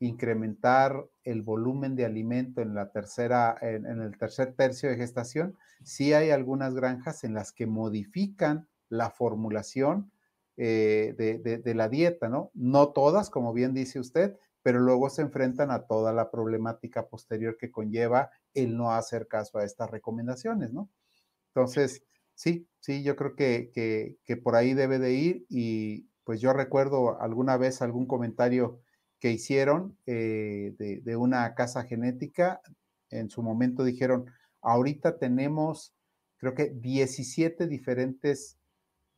[0.07, 6.13] incrementar el volumen de alimento en la tercera, en, el tercer tercio de gestación, sí
[6.13, 10.13] hay algunas granjas en las que modifican la formulación
[10.57, 12.51] eh, de, de, la dieta, ¿no?
[12.55, 17.57] No todas, como bien dice usted, pero luego se enfrentan a toda la problemática posterior
[17.57, 20.91] que conlleva el no hacer caso a estas recomendaciones, ¿no?
[21.49, 26.53] Entonces, sí, sí, yo creo que, que por ahí debe de ir y pues yo
[26.53, 28.81] recuerdo alguna vez algún comentario
[29.25, 32.61] que hicieron eh, de, una casa genética,
[33.09, 34.27] en su momento dijeron,
[34.61, 35.95] ahorita tenemos,
[36.37, 38.59] creo que 17 diferentes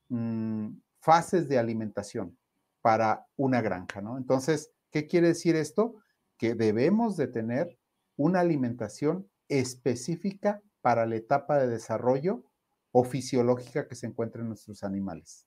[0.08, 0.68] mmm,
[1.00, 2.38] fases de alimentación
[2.82, 4.16] para una granja, ¿no?
[4.16, 5.96] Entonces, ¿qué quiere decir esto?
[6.38, 7.76] Que debemos de tener
[8.14, 12.44] una alimentación específica para la etapa de desarrollo
[12.92, 15.45] o fisiológica que se encuentra en nuestros animales.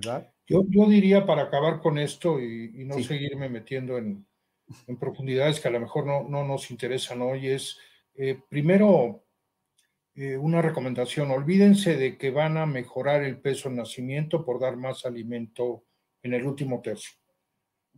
[0.00, 0.32] ¿Verdad?
[0.46, 3.04] Yo, yo diría para acabar con esto y, y no sí.
[3.04, 4.26] seguirme metiendo en,
[4.86, 7.78] en, profundidades que a lo mejor no, no nos interesan hoy, es
[8.14, 9.24] eh, primero
[10.14, 14.76] eh, una recomendación, olvídense de que van a mejorar el peso en nacimiento por dar
[14.76, 15.84] más alimento
[16.22, 17.12] en el último tercio.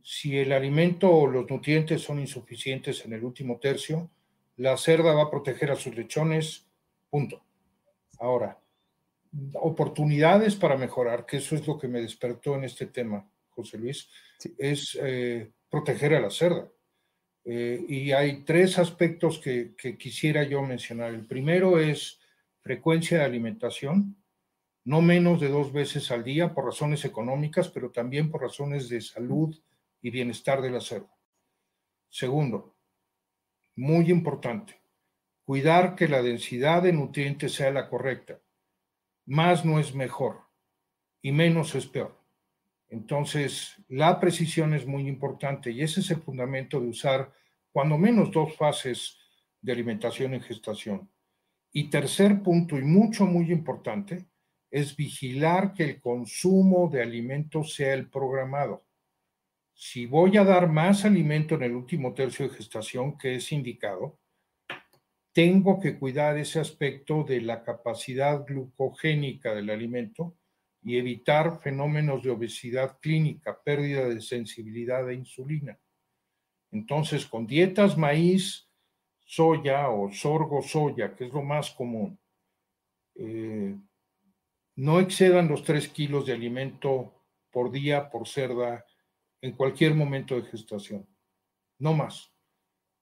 [0.02, 4.10] Si el alimento o los nutrientes son insuficientes en el último tercio,
[4.56, 6.66] la cerda va a proteger a sus lechones,
[7.08, 7.42] punto.
[8.18, 8.60] Ahora,
[9.55, 14.09] oportunidades para mejorar, que eso es lo que me despertó en este tema, José Luis,
[14.38, 14.55] sí.
[14.59, 16.71] es eh, proteger a la cerda.
[17.45, 21.12] Eh, y hay tres aspectos que, que, quisiera yo mencionar.
[21.12, 22.21] El primero es
[22.61, 24.16] frecuencia de alimentación,
[24.85, 29.01] no menos de dos veces al día por razones económicas, pero también por razones de
[29.01, 29.57] salud
[30.01, 31.16] y bienestar de la cerda.
[32.09, 32.77] Segundo,
[33.77, 34.81] muy importante,
[35.45, 38.41] cuidar que la densidad de nutrientes sea la correcta.
[39.26, 40.40] Más no es mejor
[41.22, 42.20] y menos es peor.
[42.88, 47.32] Entonces, la precisión es muy importante y ese es el fundamento de usar
[47.70, 49.16] cuando menos dos fases
[49.61, 51.08] de alimentación en gestación.
[51.72, 54.26] Y tercer punto, y mucho, muy importante,
[54.70, 58.85] es vigilar que el consumo de alimentos sea el programado.
[59.72, 64.18] Si voy a dar más alimento en el último tercio de gestación que es indicado,
[65.33, 70.37] tengo que cuidar ese aspecto de la capacidad glucogénica del alimento
[70.83, 75.79] y evitar fenómenos de obesidad clínica, pérdida de sensibilidad a insulina.
[76.71, 78.68] Entonces, con dietas maíz,
[79.25, 82.18] soya o sorgo soya, que es lo más común,
[83.14, 83.77] eh,
[84.77, 87.14] no excedan los 3 kilos de alimento
[87.51, 88.85] por día por cerda
[89.40, 91.07] en cualquier momento de gestación,
[91.78, 92.32] no más,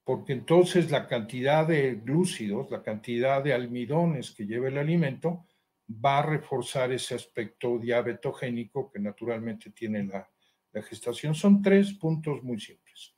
[0.04, 5.46] porque entonces la cantidad de glúcidos, la cantidad de almidones que lleva el alimento,
[5.88, 10.28] va a reforzar ese aspecto diabetogénico que naturalmente tiene la,
[10.72, 11.34] la gestación.
[11.34, 13.14] Son tres puntos muy simples.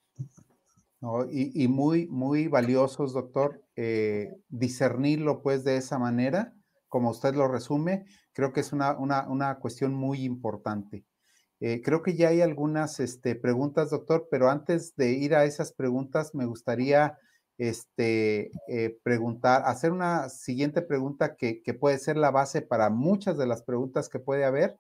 [1.01, 6.55] No, y, y, muy, muy valiosos, doctor, eh, discernirlo pues de esa manera,
[6.89, 11.05] como usted lo resume, creo que es una, una, una cuestión muy importante.
[11.65, 15.73] Eh, creo que ya hay algunas este, preguntas, doctor, pero antes de ir a esas
[15.73, 17.17] preguntas, me gustaría
[17.57, 23.47] este, eh, preguntar, hacer una siguiente pregunta que, puede ser la base para muchas de
[23.47, 24.77] las preguntas que puede haber,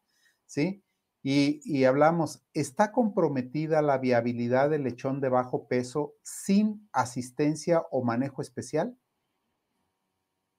[0.46, 0.82] ¿sí?
[1.22, 8.02] Y, y, hablamos, ¿está comprometida la viabilidad del lechón de bajo peso sin asistencia o
[8.02, 8.98] manejo especial?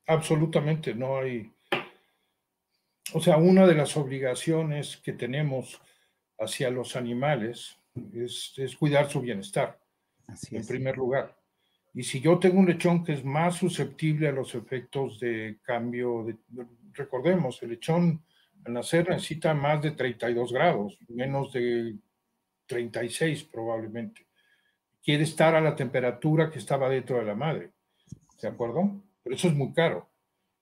[0.07, 1.51] Absolutamente, no hay.
[3.13, 5.81] O sea, una de las obligaciones que tenemos
[6.43, 7.77] hacia los animales
[8.13, 9.79] es, es cuidar su bienestar,
[10.27, 10.67] Así en es.
[10.67, 11.35] primer lugar.
[11.93, 16.23] Y si yo tengo un lechón que es más susceptible a los efectos de cambio,
[16.23, 18.23] de, recordemos, el lechón
[18.65, 21.95] Al nacer necesita más de 32 grados, menos de
[22.65, 24.25] 36 probablemente.
[25.03, 27.71] Quiere estar a la temperatura que estaba dentro de la madre.
[28.41, 29.03] ¿De acuerdo?
[29.21, 30.09] Pero eso es muy caro.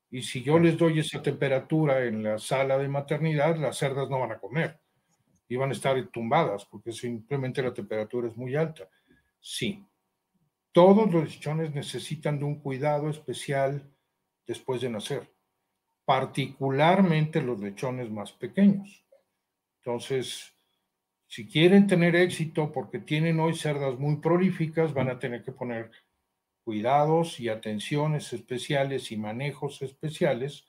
[0.10, 4.20] Y si yo les doy esa temperatura en la sala de maternidad, las cerdas no
[4.20, 4.81] van a comer
[5.52, 8.88] y van a estar tumbadas porque simplemente la temperatura es muy alta.
[9.42, 9.86] Sí,
[10.72, 13.94] todos los lechones necesitan de un cuidado especial
[14.48, 15.30] después de nacer,
[16.06, 19.06] particularmente los lechones más pequeños.
[19.80, 20.56] Entonces,
[21.28, 25.92] si quieren tener éxito porque tienen hoy cerdas muy prolíficas, van a tener que poner
[26.64, 30.66] cuidados y atenciones especiales y manejos especiales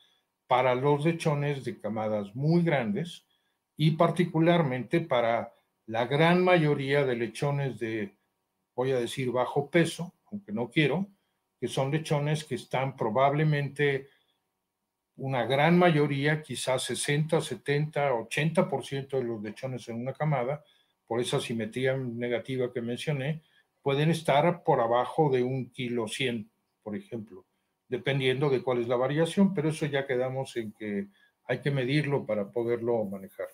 [0.49, 3.29] para los lechones de camadas muy grandes
[3.77, 5.53] y particularmente para
[5.87, 8.15] la gran mayoría de lechones de,
[8.75, 11.07] voy a decir, bajo peso, aunque no quiero,
[11.61, 14.09] que son lechones que están probablemente
[15.17, 20.65] una gran mayoría, quizás 60, 70, 80% de los lechones en una camada,
[21.07, 23.43] por esa simetría negativa que mencioné,
[23.83, 26.51] pueden estar por abajo de un kilo 100,
[26.83, 27.45] por ejemplo,
[27.89, 31.09] dependiendo de cuál es la variación, pero eso ya quedamos en que
[31.45, 33.49] hay que medirlo para poderlo manejar.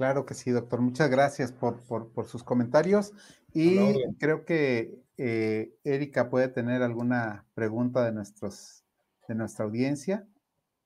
[0.00, 0.80] Claro que sí, doctor.
[0.80, 3.12] Muchas gracias por, por, sus comentarios.
[3.52, 3.76] Y
[4.18, 8.82] creo que eh, Erika puede tener alguna pregunta de, nuestros,
[9.28, 10.26] de nuestra audiencia.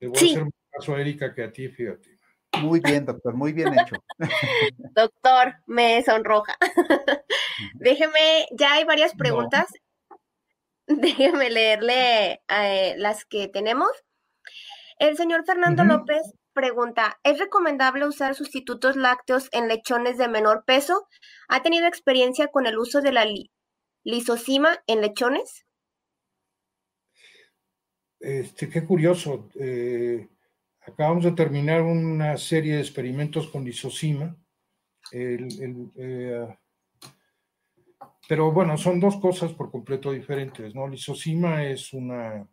[0.01, 2.19] Le voy a hacer más caso a Erika que a ti, fíjate.
[2.61, 3.95] Muy bien, doctor, muy bien hecho.
[4.97, 6.57] Doctor, me sonroja.
[7.75, 9.67] Déjeme, ya hay varias preguntas.
[10.89, 13.93] Déjeme leerle eh, las que tenemos.
[14.99, 21.07] El señor Fernando López pregunta, ¿es recomendable usar sustitutos lácteos en lechones de menor peso?
[21.49, 23.27] ¿Ha tenido experiencia con el uso de la
[24.05, 25.67] lisocima en lechones?
[28.21, 29.51] Este, qué curioso.
[29.57, 30.29] Eh,
[30.81, 34.35] acabamos de terminar una serie de experimentos con lisocima.
[35.13, 35.47] Eh,
[38.27, 40.89] pero bueno, son dos cosas por completo diferentes, ¿no?
[40.89, 42.49] Lisocima es una,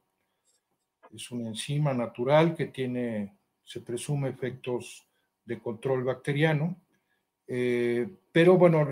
[1.14, 3.38] es una enzima natural que tiene,
[3.72, 5.08] se presume, efectos
[5.46, 6.82] de control bacteriano.
[7.48, 8.86] Eh, pero bueno,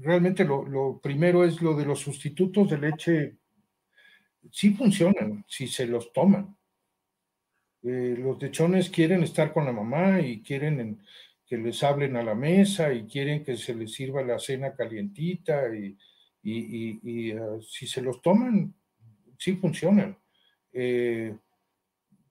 [0.00, 3.36] realmente lo, primero es lo de los sustitutos de leche.
[4.52, 6.56] Sí funcionan si se los toman.
[7.82, 11.02] Eh, los lechones quieren estar con la mamá y quieren
[11.44, 15.74] que les hablen a la mesa y quieren que se les sirva la cena calientita
[15.74, 15.98] y,
[16.44, 18.72] y, ah, si se los toman,
[19.36, 20.16] sí funcionan.
[20.72, 21.34] Eh,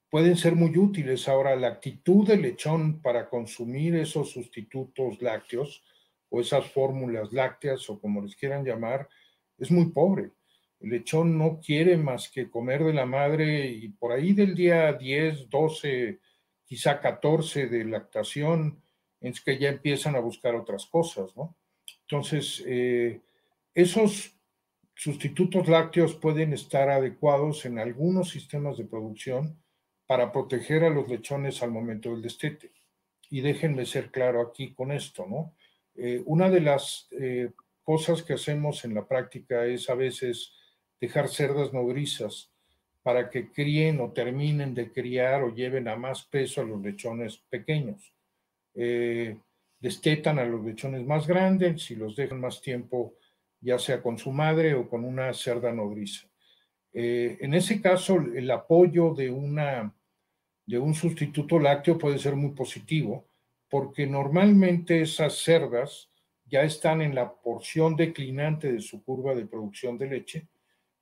[0.10, 1.28] pueden ser muy útiles.
[1.28, 5.84] Ahora, la actitud del lechón para consumir esos sustitutos lácteos
[6.30, 9.08] o esas fórmulas lácteas o como les quieran llamar,
[9.58, 10.32] es muy pobre.
[10.80, 14.94] El lechón no quiere más que comer de la madre y por ahí del día
[14.94, 16.20] 10, 12,
[16.66, 18.82] quizá 14 de lactación,
[19.20, 21.58] es que ya empiezan a buscar otras cosas, ¿no?
[22.04, 23.22] Entonces, eh,
[23.74, 24.34] esos
[24.96, 29.60] sustitutos lácteos pueden estar adecuados en algunos sistemas de producción
[30.10, 32.72] para proteger a los lechones al momento del destete.
[33.30, 35.54] Y déjenme ser claro aquí con esto, ¿no?
[35.94, 37.52] Eh, una de las eh,
[37.84, 40.52] cosas que hacemos en la práctica es a veces
[41.00, 42.52] dejar cerdas nodrizas
[43.04, 47.38] para que críen o terminen de criar o lleven a más peso a los lechones
[47.48, 48.12] pequeños.
[48.74, 49.38] Eh,
[49.80, 53.14] destetan a los lechones más grandes, y los dejan más tiempo
[53.62, 56.28] ya sea con su madre o con una cerda nodriza.
[56.92, 59.94] En ese caso, el apoyo de, una,
[60.70, 63.26] de un sustituto lácteo puede ser muy positivo,
[63.70, 66.10] porque normalmente esas cerdas
[66.46, 70.48] ya están en la porción declinante de su curva de producción de leche,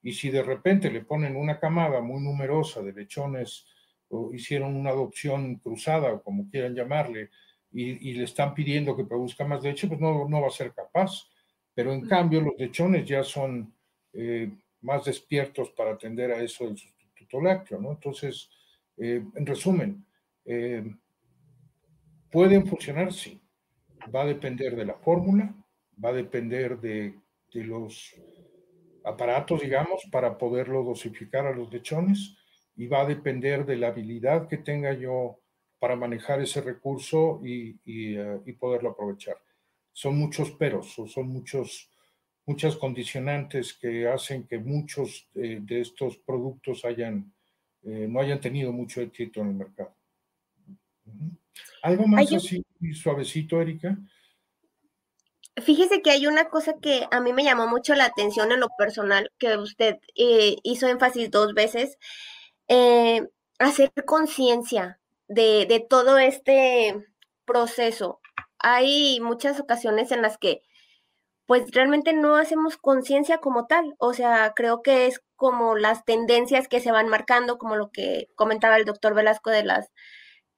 [0.01, 3.65] y si de repente le ponen una camada muy numerosa de lechones
[4.09, 7.29] o hicieron una adopción cruzada o como quieran llamarle,
[7.73, 11.27] y, le están pidiendo que produzca más leche, pues no, no va a ser capaz
[11.77, 13.71] pero en cambio los lechones ya son
[14.11, 14.49] eh,
[14.81, 17.91] más despiertos para atender a eso del sustituto lácteo, ¿no?
[17.91, 18.49] Entonces,
[18.97, 20.05] eh, en resumen,
[20.45, 20.83] eh,
[22.31, 23.41] pueden funcionar, sí.
[24.13, 25.53] Va a depender de la fórmula,
[26.03, 27.15] va a depender de,
[27.53, 28.15] de los
[29.03, 32.37] aparatos, digamos, para poderlo dosificar a los lechones
[32.75, 35.39] y va a depender de la habilidad que tenga yo
[35.79, 39.37] para manejar ese recurso y, y, y poderlo aprovechar
[39.97, 41.89] son muchos peros son muchos,
[42.45, 47.33] muchas condicionantes que hacen que muchos de, estos productos hayan,
[47.83, 49.93] eh, no hayan tenido mucho éxito en el mercado.
[51.81, 52.63] ¿Algo más así
[52.93, 53.97] suavecito, Erika?
[55.55, 58.67] Fíjese que hay una cosa que a mí me llamó mucho la atención en lo
[58.77, 61.97] personal, que usted eh, hizo énfasis dos veces,
[62.67, 66.95] eh, hacer conciencia de, de todo este
[67.45, 68.19] proceso.
[68.59, 70.61] Hay muchas ocasiones en las que
[71.47, 73.95] pues realmente no hacemos conciencia como tal.
[73.97, 78.27] O sea, creo que es como las tendencias que se van marcando, como lo que
[78.35, 79.89] comentaba el doctor Velasco de las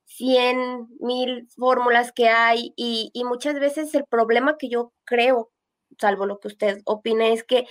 [0.06, 5.52] 100 mil fórmulas que hay y, muchas veces el problema que yo creo,
[6.00, 7.66] salvo lo que usted opine, es que,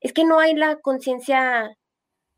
[0.00, 1.76] es que no hay la conciencia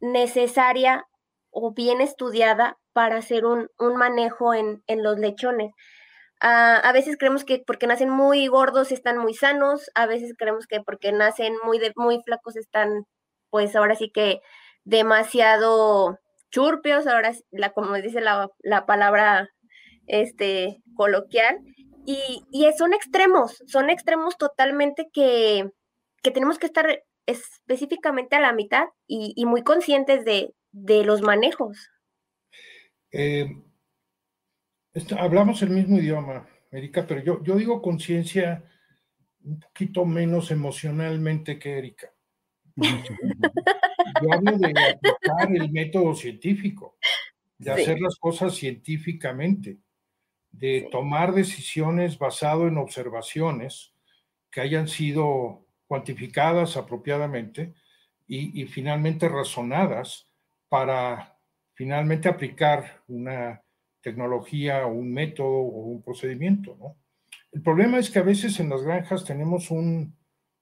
[0.00, 1.06] necesaria
[1.50, 5.72] o bien estudiada para hacer un, un manejo en, en los lechones.
[6.42, 10.66] Uh, a veces creemos que porque nacen muy gordos están muy sanos, a veces creemos
[10.66, 13.06] que porque nacen muy, de, muy flacos están,
[13.52, 14.40] pues ahora sí que
[14.84, 16.18] demasiado
[16.50, 19.50] churpios, ahora la, como dice la, la palabra
[20.06, 21.58] este, coloquial,
[22.06, 25.70] y, y, son extremos, son extremos totalmente que,
[26.22, 31.90] que tenemos que estar específicamente a la mitad y, muy conscientes de, de los manejos.
[33.12, 33.54] Eh,
[35.18, 38.64] hablamos el mismo idioma, Erika, pero yo, yo digo conciencia
[39.44, 42.11] un poquito menos emocionalmente que Erika.
[42.76, 46.96] Yo hablo de aplicar el método científico,
[47.58, 49.78] de hacer las cosas científicamente,
[50.50, 53.92] de tomar decisiones basado en observaciones
[54.50, 57.74] que hayan sido cuantificadas apropiadamente
[58.26, 60.28] y, y finalmente razonadas
[60.68, 61.38] para
[61.74, 63.62] finalmente aplicar una
[64.00, 66.96] tecnología o un método o un procedimiento, ¿no?
[67.52, 70.16] El problema es que a veces en las granjas tenemos un,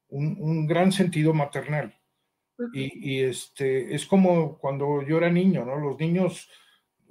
[0.09, 2.00] un, un gran sentido maternal.
[2.73, 5.77] Y, y, este, es como cuando yo era niño, ¿no?
[5.77, 6.49] Los niños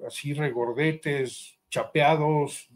[0.06, 2.70] así regordetes, chapeados,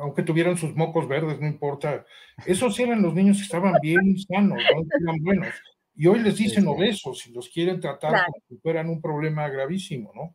[0.00, 2.04] aunque tuvieran sus mocos verdes, no importa.
[2.44, 4.82] Esos eran los niños que estaban bien sanos, ¿no?
[5.00, 5.54] eran buenos.
[5.94, 8.26] Y hoy les dicen obesos y los quieren tratar claro.
[8.26, 10.34] como si fueran un problema gravísimo, ¿no?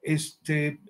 [0.00, 0.80] Este,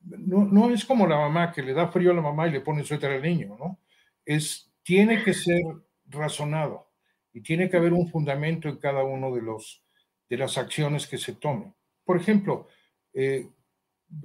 [0.00, 2.60] no, no, es como la mamá que le da frío a la mamá y le
[2.60, 3.78] pone suéter al niño, ¿no?
[4.24, 5.60] Es, tiene que ser
[6.06, 6.87] razonado
[7.38, 9.84] y tiene que haber un fundamento en cada uno de, los,
[10.28, 11.72] de las acciones que se tomen.
[12.04, 12.66] Por ejemplo,
[13.14, 13.48] eh,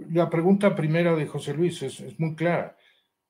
[0.09, 2.75] la pregunta primera de José Luis es, es, muy clara.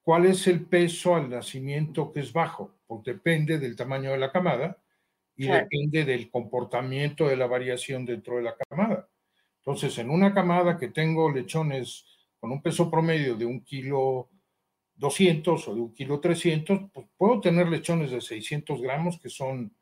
[0.01, 2.77] ¿Cuál es el peso al nacimiento que es bajo?
[2.87, 4.81] Pues depende del tamaño de la camada
[5.35, 5.63] y claro.
[5.65, 9.09] depende del comportamiento de la variación dentro de la camada.
[9.57, 12.05] Entonces, en una camada que tengo lechones
[12.39, 14.29] con un peso promedio de un kilo
[14.95, 19.75] 200 o de un kilo 300, pues puedo tener lechones de 600 gramos que son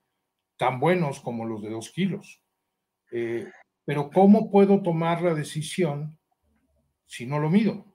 [0.57, 2.41] tan buenos como los de 2 kilos.
[3.11, 3.47] Eh,
[3.85, 6.17] pero ¿cómo puedo tomar la decisión
[7.05, 7.85] si no lo mido?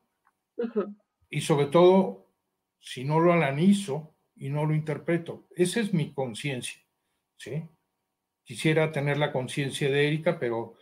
[0.56, 0.96] Uh -huh.
[1.30, 2.26] Y sobre todo,
[2.80, 5.46] si no lo analizo y no lo interpreto.
[5.56, 6.80] Esa es mi conciencia.
[7.36, 7.64] ¿sí?
[8.44, 10.76] Quisiera tener la conciencia de Erika, pero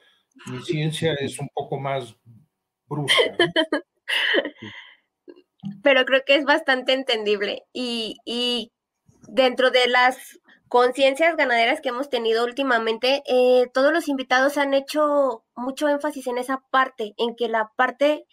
[0.50, 2.16] mi ciencia es un poco más
[2.86, 3.36] brusca.
[3.38, 3.46] ¿no?
[5.82, 7.64] Pero creo que es bastante entendible.
[7.72, 8.72] Y, y
[9.28, 15.44] dentro de las conciencias ganaderas que hemos tenido últimamente, eh, todos los invitados han hecho
[15.54, 18.24] mucho énfasis en esa parte, en que la parte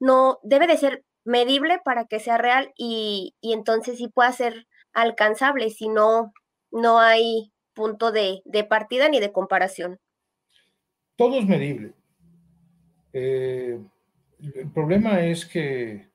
[0.00, 4.66] no debe de ser medible para que sea real y, y entonces sí pueda ser
[4.92, 6.32] alcanzable, si no,
[6.70, 9.98] no hay punto de, de partida ni de comparación.
[11.16, 11.94] Todo es medible.
[13.12, 13.78] Eh,
[14.40, 16.08] el problema es que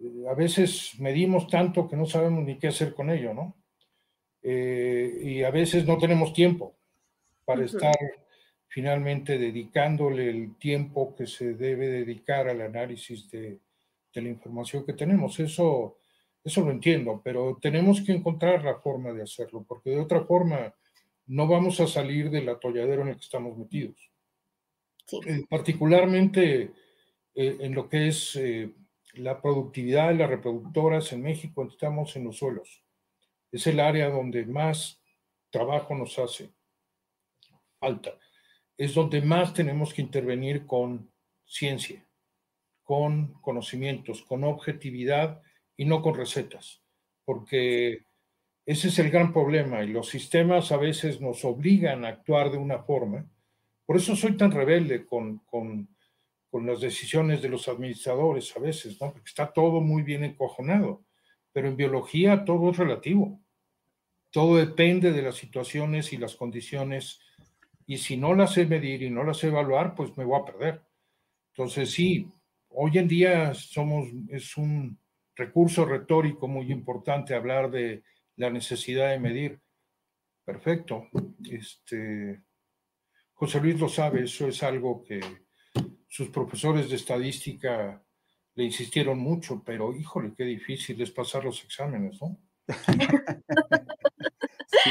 [0.00, 3.56] eh, a veces medimos tanto que no sabemos ni qué hacer con ello, ¿no?
[4.42, 6.74] Eh, y a veces no tenemos tiempo
[7.44, 7.96] para estar
[8.68, 13.58] finalmente dedicándole el tiempo que se debe dedicar al análisis de,
[14.14, 15.38] de, la información que tenemos.
[15.40, 15.98] Eso,
[16.42, 20.74] eso lo entiendo, pero tenemos que encontrar la forma de hacerlo, porque de otra forma
[21.26, 24.10] no vamos a salir del atolladero en el que estamos metidos.
[25.06, 25.18] Sí.
[25.26, 26.72] Eh, particularmente
[27.34, 28.72] eh, en lo que es eh,
[29.14, 32.82] la productividad de las reproductoras en México, estamos en los suelos.
[33.52, 35.00] Es el área donde más
[35.50, 36.50] trabajo nos hace
[37.78, 38.12] falta.
[38.76, 41.10] Es donde más tenemos que intervenir con
[41.44, 42.04] ciencia,
[42.82, 45.42] con conocimientos, con objetividad
[45.76, 46.82] y no con recetas,
[47.24, 48.04] porque
[48.64, 52.58] ese es el gran problema y los sistemas a veces nos obligan a actuar de
[52.58, 53.28] una forma.
[53.84, 55.88] Por eso soy tan rebelde con, con
[56.50, 59.12] con las decisiones de los administradores a veces, ¿no?
[59.12, 61.04] Porque está todo muy bien encojonado,
[61.52, 63.40] pero en biología todo es relativo.
[64.30, 67.20] Todo depende de las situaciones y las condiciones,
[67.86, 70.44] y si no las sé medir y no las sé evaluar, pues me voy a
[70.44, 70.82] perder.
[71.52, 72.30] Entonces, sí,
[72.68, 74.98] hoy en día somos, es un
[75.34, 78.02] recurso retórico muy importante hablar de
[78.36, 79.60] la necesidad de medir.
[80.44, 81.08] Perfecto.
[81.48, 82.40] Este,
[83.34, 85.20] José Luis lo sabe, eso es algo que,
[86.10, 88.02] sus profesores de estadística
[88.56, 92.36] le insistieron mucho, pero híjole, qué difícil es pasar los exámenes, ¿no?
[94.66, 94.90] sí.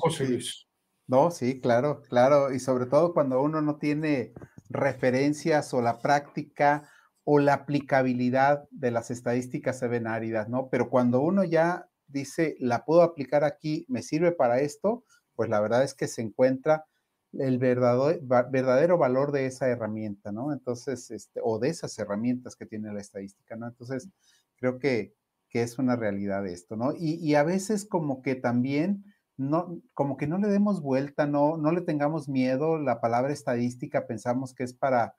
[0.00, 0.66] José Luis.
[1.06, 2.52] No, sí, claro, claro.
[2.52, 4.32] Y sobre todo cuando uno no tiene
[4.68, 6.90] referencias o la práctica
[7.22, 10.68] o la aplicabilidad de las estadísticas se ven áridas, ¿no?
[10.70, 15.04] Pero cuando uno ya dice, la puedo aplicar aquí, me sirve para esto,
[15.36, 16.84] pues la verdad es que se encuentra
[17.32, 18.18] el verdadero,
[18.50, 20.52] verdadero valor de esa herramienta, ¿no?
[20.52, 23.66] Entonces, este, o de esas herramientas que tiene la estadística, ¿no?
[23.66, 24.08] Entonces,
[24.56, 25.14] creo que,
[25.50, 26.92] que es una realidad esto, ¿no?
[26.92, 29.04] Y, y, a veces como que también,
[29.36, 34.06] no, como que no le demos vuelta, no, no le tengamos miedo, la palabra estadística
[34.06, 35.14] pensamos que es para,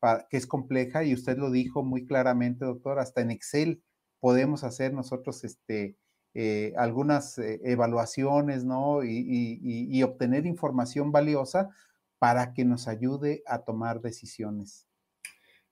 [0.00, 3.82] para, que es compleja y usted lo dijo muy claramente, doctor, hasta en Excel
[4.20, 5.96] podemos hacer nosotros, este,
[6.34, 9.04] eh, algunas eh, evaluaciones, ¿no?
[9.04, 11.68] Y, obtener información valiosa
[12.18, 14.86] para que nos ayude a tomar decisiones.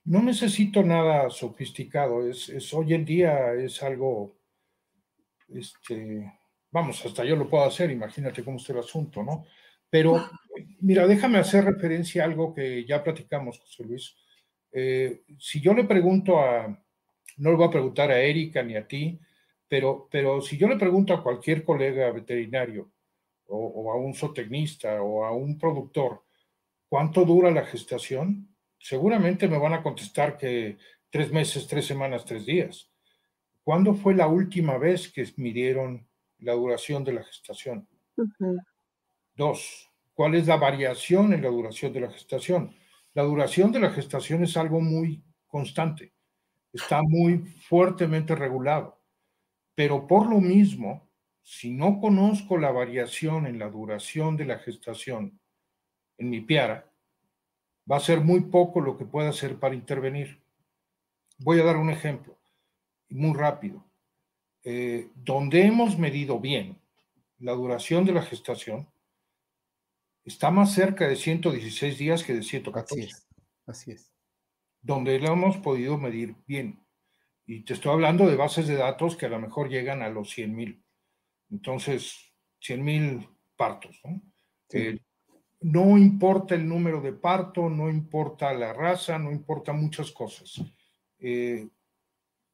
[0.04, 4.36] No necesito nada sofisticado, es, hoy en día es algo,
[5.48, 6.30] este,
[6.70, 9.44] vamos, hasta yo lo puedo hacer, imagínate cómo está el asunto, ¿no?
[9.88, 10.30] Pero
[10.80, 14.16] mira, déjame hacer referencia a algo que ya platicamos, José Luis.
[14.72, 16.66] Eh, si yo le pregunto a,
[17.38, 19.18] no le voy a preguntar a Erika ni a ti,
[19.70, 22.90] pero, pero si yo le pregunto a cualquier colega veterinario
[23.46, 26.24] o, a un zootecnista o a un productor,
[26.88, 28.48] ¿cuánto dura la gestación?
[28.80, 30.76] Seguramente me van a contestar que
[31.08, 32.90] tres meses, tres semanas, tres días.
[33.62, 36.04] ¿Cuándo fue la última vez que midieron
[36.38, 37.86] la duración de la gestación?
[39.36, 42.74] Dos, ¿cuál es la variación en la duración de la gestación?
[43.14, 46.12] La duración de la gestación es algo muy constante,
[46.72, 48.99] está muy fuertemente regulado.
[49.74, 51.08] Pero por lo mismo,
[51.42, 55.40] si no conozco la variación en la duración de la gestación
[56.18, 56.90] en mi piara,
[57.90, 60.40] va a ser muy poco lo que pueda hacer para intervenir.
[61.38, 62.38] Voy a dar un ejemplo,
[63.08, 63.84] muy rápido.
[64.62, 66.78] Eh, donde hemos medido bien
[67.38, 68.86] la duración de la gestación,
[70.24, 73.02] está más cerca de 116 días que de 114.
[73.02, 73.28] Así es.
[73.66, 74.12] Así es.
[74.82, 76.79] Donde lo hemos podido medir bien.
[77.50, 80.30] Y te estoy hablando de bases de datos que a lo mejor llegan a los
[80.30, 80.84] 100 mil.
[81.50, 84.00] Entonces, 100 mil partos.
[84.04, 84.22] ¿no?
[84.72, 85.00] Eh,
[85.62, 90.62] no importa el número de parto, no importa la raza, no importa muchas cosas.
[91.18, 91.66] Eh,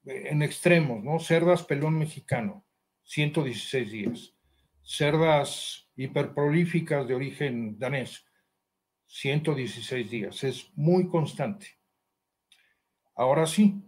[0.07, 1.21] en extremos, ¿no?
[1.21, 2.65] Cerdas pelón mexicano,
[3.05, 4.35] 116 días.
[4.83, 8.25] Cerdas hiperprolíficas de origen danés,
[9.05, 10.43] 116 días.
[10.43, 11.67] Es muy constante.
[13.15, 13.83] Ahora sí,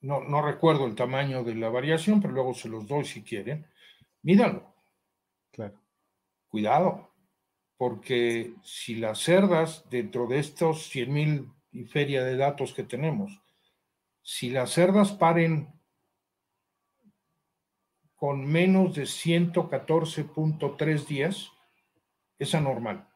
[0.00, 3.66] no, recuerdo el tamaño de la variación, pero luego se los doy si quieren.
[4.22, 4.74] Mídanlo.
[5.50, 5.80] Claro.
[6.48, 7.10] Cuidado,
[7.76, 13.42] porque si las cerdas, dentro de estos 100 mil y feria de datos que tenemos,
[14.22, 15.74] si las cerdas paren
[18.14, 21.50] con menos de 114.3 días,
[22.38, 23.08] es anormal.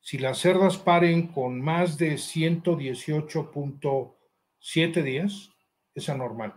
[0.00, 4.19] Si las cerdas paren con más de 118.3
[4.60, 5.50] siete días
[5.94, 6.54] es anormal.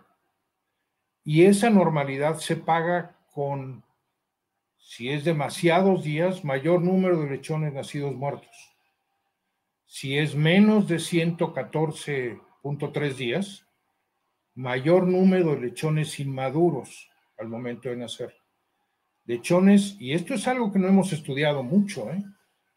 [1.24, 3.84] Y esa normalidad se paga con,
[4.78, 8.76] si es demasiados días, mayor número de lechones nacidos muertos.
[9.86, 13.66] Si es menos de 114.3 días,
[14.56, 18.36] mayor número de lechones inmaduros al momento de nacer.
[19.26, 22.24] Lechones, y esto es algo que no hemos estudiado mucho, ¿eh?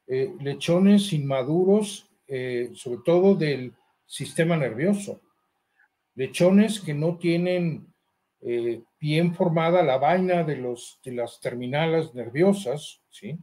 [0.06, 3.74] Eh, lechones inmaduros, eh, sobre todo del
[4.06, 5.20] sistema nervioso.
[6.14, 7.92] Lechones que no tienen
[8.40, 13.38] eh, bien formada la vaina de, los, de las terminales nerviosas, ¿sí?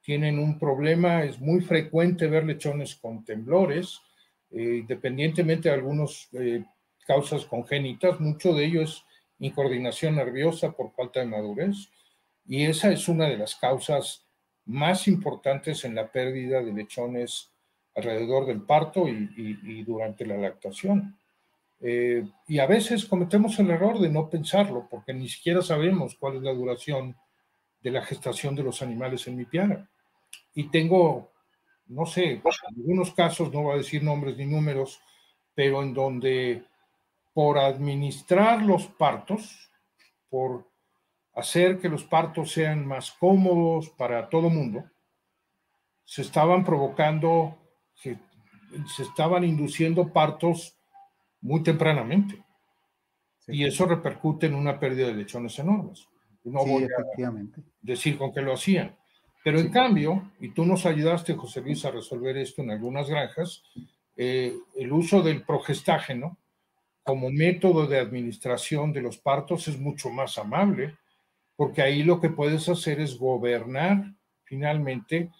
[0.00, 4.00] tienen un problema, es muy frecuente ver lechones con temblores,
[4.52, 6.64] eh, independientemente de algunas eh,
[7.06, 9.02] causas congénitas, mucho de ello es
[9.40, 11.90] incoordinación nerviosa por falta de madurez,
[12.46, 14.24] y esa es una de las causas
[14.64, 17.50] más importantes en la pérdida de lechones
[17.96, 21.18] alrededor del parto y, durante la lactación.
[21.80, 26.36] Eh, y a veces cometemos el error de no pensarlo, porque ni siquiera sabemos cuál
[26.36, 27.16] es la duración
[27.80, 29.88] de la gestación de los animales en mi piara.
[30.54, 31.32] Y tengo,
[31.86, 32.42] no sé, en
[32.76, 35.00] algunos casos, no voy a decir nombres ni números,
[35.54, 36.64] pero en donde
[37.32, 39.70] por administrar los partos,
[40.28, 40.66] por
[41.34, 44.84] hacer que los partos sean más cómodos para todo mundo,
[46.04, 47.58] se estaban provocando
[47.96, 48.18] se,
[48.94, 50.76] se estaban induciendo partos
[51.40, 52.42] muy tempranamente.
[53.48, 56.08] Y eso repercute en una pérdida de lechones enormes.
[56.44, 57.32] No voy a
[57.82, 58.96] decir con qué lo hacían.
[59.42, 63.62] Pero en cambio, y tú nos ayudaste, José Luis, a resolver esto en algunas granjas,
[64.16, 66.38] eh, el uso del progestágeno
[67.04, 70.96] como método de administración de los partos es mucho más amable,
[71.54, 75.30] porque ahí lo que puedes hacer es gobernar finalmente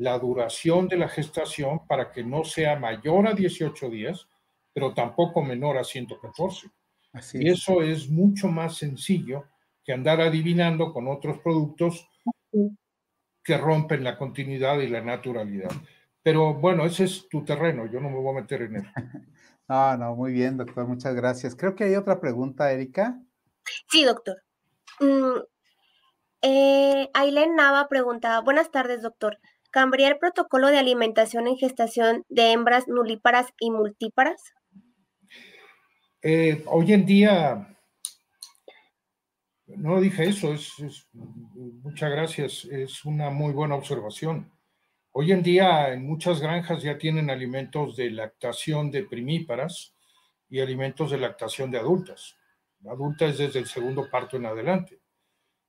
[0.00, 4.26] la duración de la gestación para que no sea mayor a 18 días,
[4.72, 6.70] pero tampoco menor a 114.
[7.34, 9.44] y eso es mucho más sencillo
[9.84, 12.08] que andar adivinando con otros productos
[13.44, 15.70] que rompen la continuidad y la naturalidad.
[16.22, 18.86] Pero bueno, ese es tu terreno, yo no me voy a meter en él.
[19.68, 21.54] No, no, muy bien, doctor, muchas gracias.
[21.54, 23.22] Creo que hay otra pregunta, Erika.
[23.88, 24.42] Sí, doctor.
[24.98, 25.42] Mm,
[26.42, 29.38] eh, Aileen Nava pregunta, buenas tardes, doctor.
[29.70, 34.52] ¿Cambiaría el protocolo de alimentación en gestación de hembras nulíparas y multíparas?
[36.22, 37.78] Eh, hoy en día,
[39.66, 40.74] no dije eso, es,
[41.12, 44.52] muchas gracias, es una muy buena observación.
[45.12, 49.94] Hoy en día en muchas granjas ya tienen alimentos de lactación de primíparas
[50.48, 52.36] y alimentos de lactación de adultas.
[52.88, 55.00] Adultas desde el segundo parto en adelante.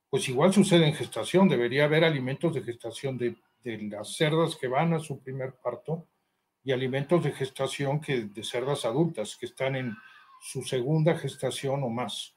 [0.09, 4.93] Pues igual sucede en gestación, debería haber alimentos de gestación de, las cerdas que van
[4.93, 6.07] a su primer parto
[6.63, 9.95] y alimentos de gestación que, de cerdas adultas que están en
[10.41, 12.35] su segunda gestación o más.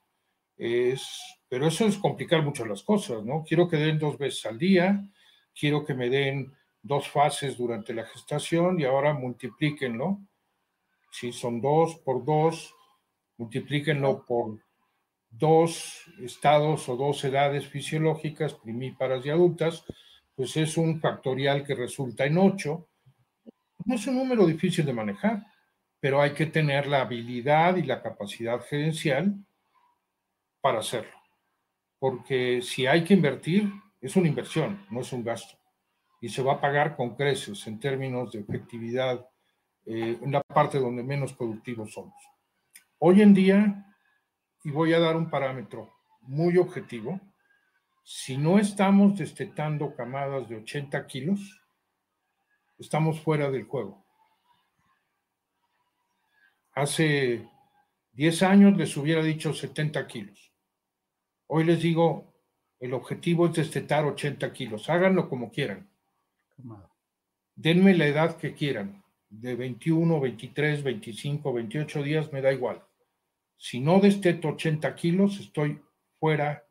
[0.57, 3.45] Es, pero eso es complicar mucho las cosas, ¿no?
[3.45, 5.03] Quiero que den dos veces al día,
[5.59, 6.53] quiero que me den
[6.83, 10.20] dos fases durante la gestación y ahora multiplíquenlo.
[11.11, 12.75] Si son dos por dos,
[13.39, 14.59] multiplíquenlo por
[15.31, 19.85] dos estados o dos edades fisiológicas, primíparas y adultas,
[20.35, 22.89] pues es un factorial que resulta en ocho.
[23.85, 25.47] No es un número difícil de manejar,
[26.01, 29.35] pero hay que tener la habilidad y la capacidad gerencial
[30.61, 31.16] para hacerlo.
[31.99, 33.70] Porque si hay que invertir,
[34.01, 35.57] es una inversión, no es un gasto
[36.24, 39.28] y se va a pagar con creces en términos de efectividad
[39.85, 42.14] eh, en la parte donde menos productivos somos.
[42.97, 43.95] Hoy en día,
[44.62, 47.20] y voy a dar un parámetro muy objetivo,
[48.05, 51.40] si no estamos destetando camadas de 80 kilos,
[52.78, 54.05] estamos fuera del juego.
[56.74, 57.48] Hace
[58.12, 60.52] 10 años les hubiera dicho 70 kilos.
[61.46, 62.34] Hoy les digo,
[62.78, 64.90] el objetivo es destetar 80 kilos.
[64.90, 65.88] Háganlo como quieran.
[67.55, 72.84] Denme la edad que quieran, de 21, 23, 25, 28 días, me da igual.
[73.57, 75.80] Si no desteto 80 kilos, estoy
[76.18, 76.63] fuera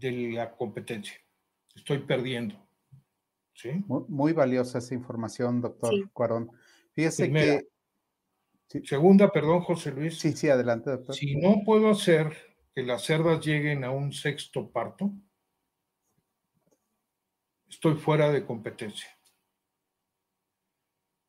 [0.00, 1.14] de la competencia.
[1.74, 2.56] Estoy perdiendo.
[3.54, 3.70] ¿Sí?
[3.86, 6.50] Muy, valiosa esa información, doctor Cuarón.
[6.94, 7.68] Fíjese que.
[8.84, 10.18] Segunda, perdón, José Luis.
[10.18, 11.14] Sí, sí, adelante, doctor.
[11.14, 12.32] Si no puedo hacer
[12.74, 15.10] que las cerdas lleguen a un sexto parto,
[17.68, 19.08] estoy fuera de competencia.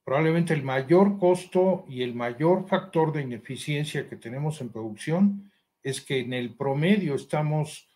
[0.04, 5.52] Probablemente el mayor costo y el mayor factor de ineficiencia que tenemos en producción
[5.84, 7.91] es que en el promedio estamos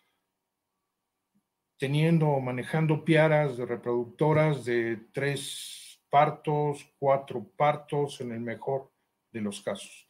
[1.78, 8.90] teniendo, manejando piaras de reproductoras de tres partos, cuatro partos en el mejor
[9.32, 10.06] de los casos.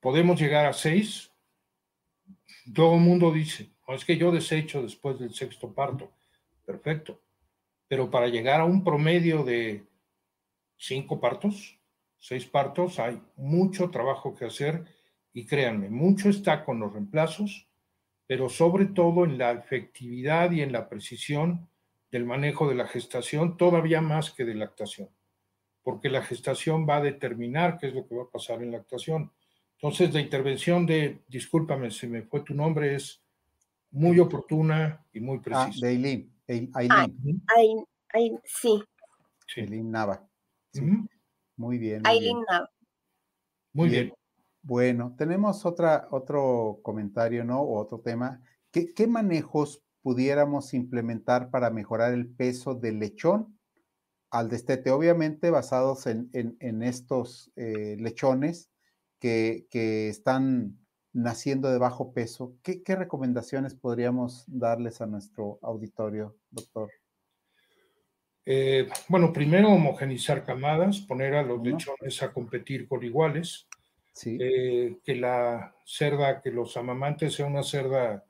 [0.00, 1.30] Podemos llegar a seis.
[2.74, 6.10] Todo el mundo dice, es que yo desecho después del sexto parto
[6.64, 7.20] perfecto.
[7.88, 9.84] Pero para llegar a un promedio de
[10.76, 11.76] cinco partos,
[12.18, 14.84] seis partos, hay mucho trabajo que hacer
[15.32, 17.66] y créanme, mucho está con los reemplazos,
[18.30, 21.68] pero sobre todo en la efectividad y en la precisión
[22.12, 25.08] del manejo de la gestación, todavía más que de lactación,
[25.82, 29.32] porque la gestación va a determinar qué es lo que va a pasar en lactación.
[29.72, 33.20] Entonces, la intervención de, discúlpame, si me fue tu nombre, es
[33.90, 35.86] muy oportuna y muy ah, precisa.
[35.88, 36.32] de Aileen.
[38.44, 38.80] sí.
[39.56, 40.24] Aileen Nava.
[41.56, 42.06] Muy bien.
[42.06, 42.70] Aileen Nava.
[43.72, 44.12] Muy bien.
[44.62, 47.60] Bueno, tenemos otra, otro comentario, ¿no?
[47.62, 48.42] O otro tema.
[48.70, 53.58] ¿Qué, ¿Qué, manejos pudiéramos implementar para mejorar el peso del lechón
[54.30, 54.90] al destete?
[54.90, 58.70] Obviamente basados en, en, estos eh, lechones
[59.18, 60.80] que, que están
[61.12, 66.90] naciendo de bajo peso, ¿qué, recomendaciones podríamos darles a nuestro auditorio, doctor?
[68.46, 73.68] Eh, bueno, primero homogenizar camadas, poner a los lechones a competir por iguales,
[74.24, 78.24] eh, que la cerda, que los amamantes sea una cerda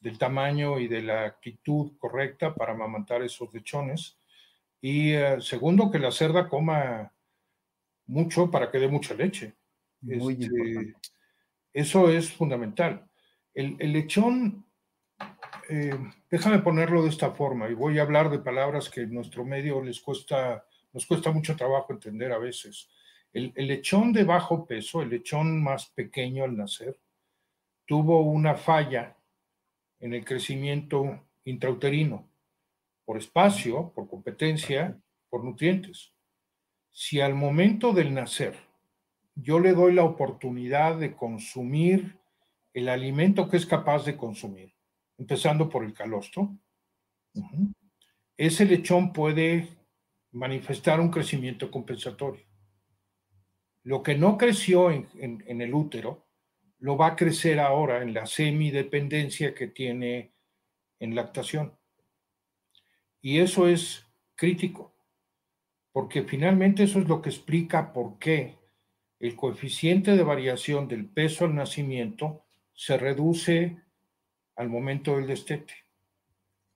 [0.00, 4.18] del tamaño y de la actitud correcta para amamantar esos lechones.
[4.80, 7.12] Y eh, segundo, que la cerda coma
[8.06, 9.54] mucho para que dé mucha leche.
[10.00, 10.94] Muy este,
[11.72, 13.06] eso es fundamental.
[13.54, 14.64] El, lechón
[15.68, 15.98] eh,
[16.30, 19.82] déjame ponerlo de esta forma y voy a hablar de palabras que en nuestro medio
[19.82, 22.88] les cuesta, nos cuesta mucho trabajo entender a veces.
[23.32, 26.98] El, lechón de bajo peso, el lechón más pequeño al nacer,
[27.86, 29.16] tuvo una falla
[30.00, 32.28] en el crecimiento intrauterino
[33.04, 36.12] por espacio, por competencia, por nutrientes.
[36.90, 38.54] Si al momento del nacer
[39.34, 42.18] yo le doy la oportunidad de consumir
[42.72, 44.74] el alimento que es capaz de consumir,
[45.18, 46.56] empezando por el calostro,
[48.36, 49.68] ese lechón puede
[50.32, 52.49] manifestar un crecimiento compensatorio.
[53.82, 56.26] Lo que no creció en, el útero,
[56.78, 60.32] lo va a crecer ahora en la semidependencia que tiene
[60.98, 61.78] en lactación.
[63.22, 64.94] Y eso es crítico,
[65.92, 68.58] porque finalmente eso es lo que explica por qué
[69.18, 73.76] el coeficiente de variación del peso al nacimiento se reduce
[74.56, 75.74] al momento del destete.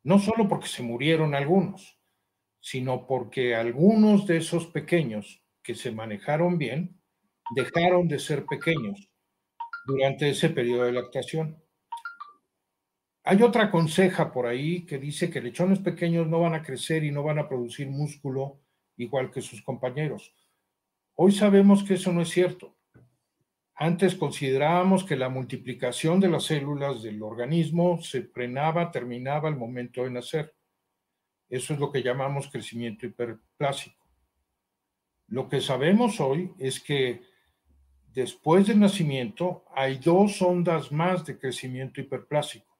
[0.02, 1.98] No solo porque se murieron algunos,
[2.60, 7.00] sino porque algunos de esos pequeños que se manejaron bien
[7.54, 9.10] dejaron de ser pequeños
[9.86, 11.60] durante ese periodo de lactación.
[13.24, 17.10] Hay otra conseja por ahí que dice que lechones pequeños no van a crecer y
[17.10, 18.60] no van a producir músculo
[18.96, 20.34] igual que sus compañeros.
[21.14, 22.76] Hoy sabemos que eso no es cierto.
[23.76, 30.04] Antes considerábamos que la multiplicación de las células del organismo se frenaba, terminaba al momento
[30.04, 30.54] de nacer.
[31.48, 34.03] Eso es lo que llamamos crecimiento hiperplásico.
[35.28, 37.22] Lo que sabemos hoy es que
[38.12, 42.78] después del nacimiento hay dos ondas más de crecimiento hiperplásico.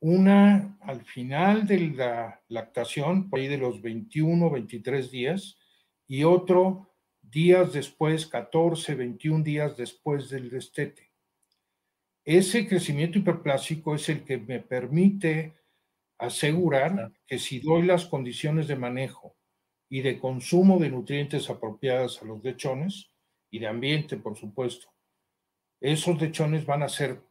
[0.00, 5.58] Una al final de la lactación, por ahí de los 21, 23 días,
[6.06, 11.10] y otro días después, 14, 21 días después del destete.
[12.24, 15.54] Ese crecimiento hiperplásico es el que me permite
[16.18, 19.37] asegurar que si doy las condiciones de manejo
[19.88, 23.10] y de consumo de nutrientes apropiadas a los lechones
[23.50, 24.88] y de ambiente, por supuesto,
[25.80, 27.22] esos lechones van a ser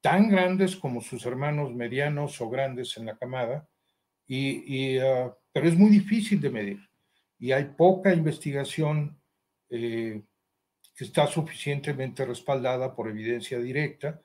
[0.00, 3.68] tan grandes como sus hermanos medianos o grandes en la camada,
[4.26, 6.88] y, ah, pero es muy difícil de medir
[7.38, 9.18] y hay poca investigación
[9.70, 10.22] eh,
[10.94, 14.20] que está suficientemente respaldada por evidencia directa,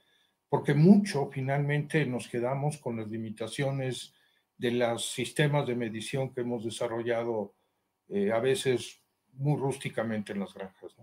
[0.50, 4.14] porque mucho finalmente nos quedamos con las limitaciones
[4.58, 7.56] de los sistemas de medición que hemos desarrollado
[8.10, 9.02] eh, a veces
[9.34, 10.96] muy rústicamente en las granjas.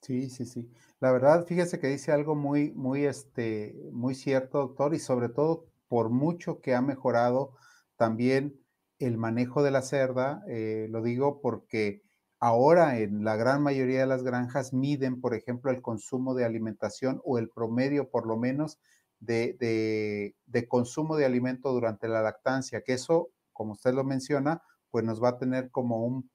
[0.00, 0.70] Sí, sí, sí.
[1.00, 5.66] La verdad, fíjese que dice algo muy, muy, este, muy cierto, doctor, y sobre todo
[5.88, 7.56] por mucho que ha mejorado
[7.96, 8.60] también
[8.98, 12.04] el manejo de la cerda, eh, lo digo porque
[12.46, 17.22] Ahora en la gran mayoría de las granjas miden, por ejemplo, el consumo de alimentación
[17.24, 18.78] o el promedio, por lo menos,
[19.18, 20.34] de,
[20.68, 24.60] consumo de alimento durante la lactancia, que eso, como usted lo menciona,
[24.94, 26.30] pues nos va a tener como un,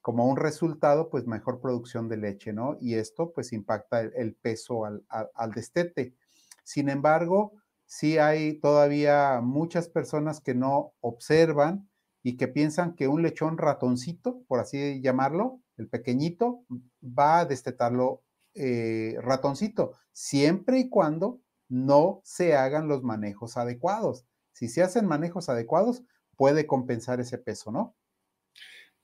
[0.00, 2.76] como un resultado, pues mejor producción de leche, ¿no?
[2.80, 6.16] Y esto pues impacta el, peso al, al, destete.
[6.64, 7.52] Sin embargo,
[7.86, 11.88] sí hay todavía muchas personas que no observan
[12.24, 16.64] y que piensan que un lechón ratoncito, por así llamarlo, el pequeñito,
[17.04, 18.24] va a destetarlo
[18.54, 21.38] eh, ratoncito, siempre y cuando
[21.68, 24.26] no se hagan los manejos adecuados.
[24.50, 26.02] Si se hacen manejos adecuados,
[26.42, 27.94] puede compensar ese peso, ¿no?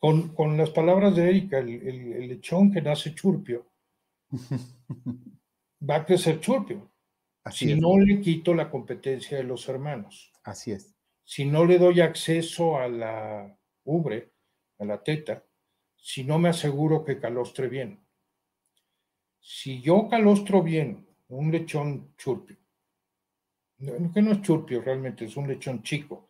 [0.01, 3.71] Con, las palabras de Erika, el, lechón que nace churpio
[5.89, 6.91] va a crecer churpio.
[7.51, 10.33] si no le quito la competencia de los hermanos.
[10.43, 14.33] Así es si no le doy acceso a la ubre,
[14.79, 15.45] a la teta,
[15.95, 18.01] si no me aseguro que calostre bien.
[19.39, 22.57] Si yo calostro bien un lechón churpio,
[24.15, 26.28] que no es churpio realmente, es un lechón chico.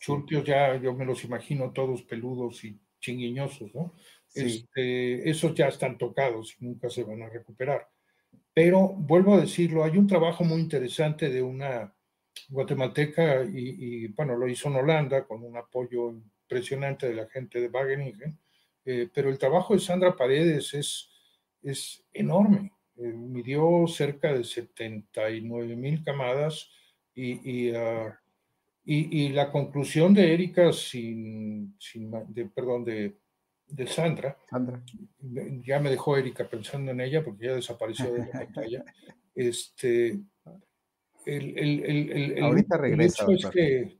[0.00, 3.94] Churpios ya yo me los imagino todos peludos y chinguiñosos, ¿no?
[4.34, 7.88] Este, esos ya están tocados y nunca se van a recuperar.
[8.54, 11.94] Pero vuelvo a decirlo, hay un trabajo muy interesante de una
[12.48, 17.68] guatemalteca y, bueno, lo hizo en Holanda con un apoyo impresionante de la gente de
[17.68, 18.38] Wageningen,
[18.84, 21.10] eh, pero el trabajo de Sandra Paredes es,
[21.62, 22.72] es enorme.
[22.96, 26.70] Eh, midió cerca de 79 mil camadas
[27.14, 28.18] y, ah,
[28.84, 33.16] y, y, la conclusión de Erika, sin, sin de, perdón, de,
[33.66, 34.82] de Sandra, Sandra,
[35.64, 38.84] ya me dejó Erika pensando en ella porque ya desapareció de la pantalla,
[39.34, 40.20] este,
[41.26, 43.26] el, Ahorita regresa.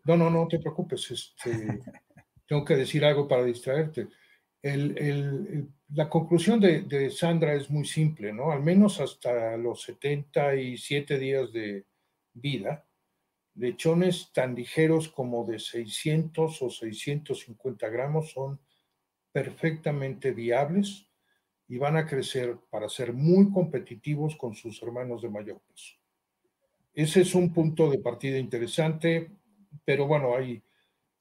[0.05, 1.11] no, no, no te preocupes.
[1.11, 1.51] Este,
[2.47, 4.09] tengo que decir algo para distraerte.
[4.63, 8.51] la conclusión de, Sandra es muy simple, ¿no?
[8.51, 11.85] Al menos hasta los 77 días de
[12.33, 12.85] vida,
[13.55, 18.61] lechones tan ligeros como de 600 o 650 gramos son
[19.33, 21.07] perfectamente viables
[21.69, 25.95] y van a crecer para ser muy competitivos con sus hermanos de mayor peso.
[26.93, 29.31] Ese es un punto de partida interesante,
[29.85, 30.63] pero bueno, hay,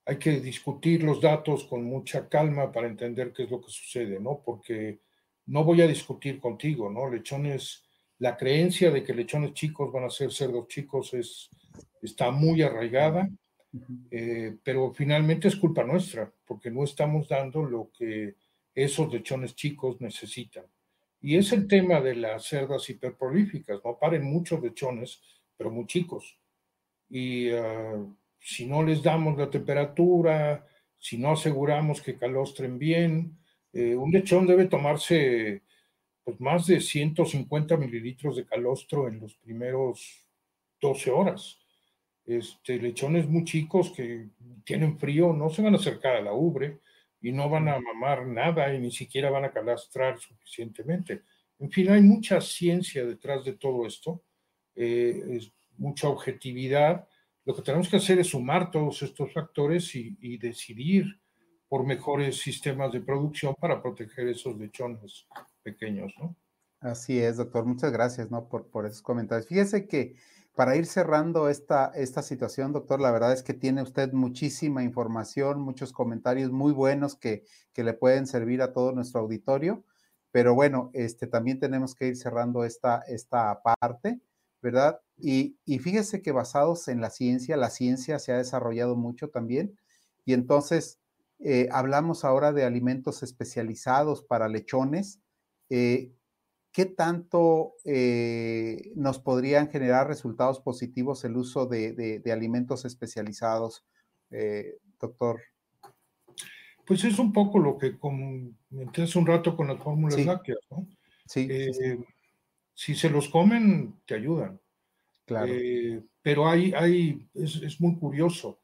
[0.06, 4.20] hay que discutir los datos con mucha calma para entender qué es lo que sucede,
[4.20, 4.42] ¿no?
[4.44, 5.02] Porque
[5.46, 7.10] no voy a discutir contigo, ¿no?
[7.10, 7.89] Lechones,
[8.20, 11.50] la creencia de que lechones chicos van a ser cerdos chicos es,
[12.02, 13.30] está muy arraigada,
[14.12, 18.36] eh, pero finalmente es culpa nuestra, porque no estamos dando lo que
[18.74, 20.66] esos lechones chicos necesitan.
[21.22, 23.98] Y es el tema de las cerdas hiperprolíficas, ¿no?
[23.98, 25.22] Paren muchos lechones,
[25.58, 26.38] pero muy chicos.
[27.10, 28.06] Y ah,
[28.40, 30.66] si no les damos la temperatura,
[30.98, 33.38] si no aseguramos que calostren bien,
[33.74, 35.64] eh, un lechón debe tomarse
[36.30, 40.26] pues, más de 150 mililitros de calostro en los primeros
[40.82, 41.60] 12 horas.
[42.26, 44.30] Este, lechones muy chicos que
[44.64, 46.80] tienen frío no se van a acercar a la ubre
[47.22, 51.24] y no van a mamar nada y ni siquiera van a calastrar suficientemente.
[51.58, 54.24] En fin, hay mucha ciencia detrás de todo esto,
[54.76, 57.08] eh, es mucha objetividad.
[57.46, 61.20] Lo que tenemos que hacer es sumar todos estos factores y, decidir
[61.68, 65.28] por mejores sistemas de producción para proteger esos lechones
[65.64, 66.36] pequeños, ¿no?
[66.80, 67.66] Así es, doctor.
[67.66, 68.48] Muchas gracias, ¿no?
[68.48, 69.48] Por, por esos comentarios.
[69.48, 70.16] Fíjese que
[70.56, 75.62] para ir cerrando esta, esta situación, doctor, la verdad es que tiene usted muchísima información,
[75.62, 79.86] muchos comentarios muy buenos que, que le pueden servir a todo nuestro auditorio.
[80.32, 84.20] Pero bueno, este, también tenemos que ir cerrando esta, esta parte,
[84.62, 85.00] ¿verdad?
[85.18, 89.78] Y, y fíjese que basados en la ciencia, la ciencia se ha desarrollado mucho también.
[90.26, 91.00] Y entonces
[91.40, 95.22] eh, hablamos ahora de alimentos especializados para lechones.
[95.70, 96.12] Eh,
[96.72, 103.86] ¿qué tanto eh, nos podrían generar resultados positivos el uso de, alimentos especializados,
[104.32, 105.42] eh, doctor?
[106.86, 110.88] Pues es un poco lo que comenté hace un rato con las fórmulas lácteas, ¿no?
[111.26, 112.00] Sí, eh,
[112.74, 114.60] Si se los comen, te ayudan.
[115.26, 115.54] Claro.
[116.24, 118.62] pero hay, hay es, muy curioso.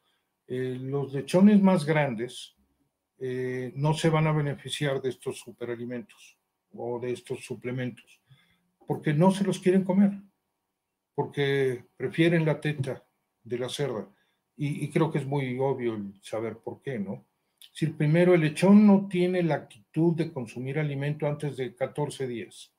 [0.48, 2.56] los lechones más grandes
[3.20, 6.36] no se van a beneficiar de estos superalimentos
[6.72, 8.20] o de estos suplementos,
[8.86, 10.12] porque no se los quieren comer,
[11.14, 13.04] porque prefieren la teta
[13.42, 14.08] de la cerda.
[14.58, 17.26] Y, creo que es muy obvio saber por qué, ¿no?
[17.72, 22.72] Si primero el lechón no tiene la actitud de consumir alimento antes de 14 días.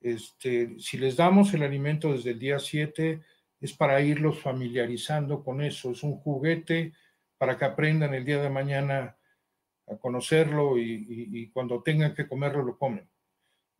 [0.00, 3.22] Este, si les damos el alimento desde el día 7,
[3.60, 5.90] es para irlos familiarizando con eso.
[5.90, 6.92] Es un juguete
[7.38, 9.17] para que aprendan el día de mañana
[9.90, 13.08] a conocerlo y cuando tengan que comerlo lo comen.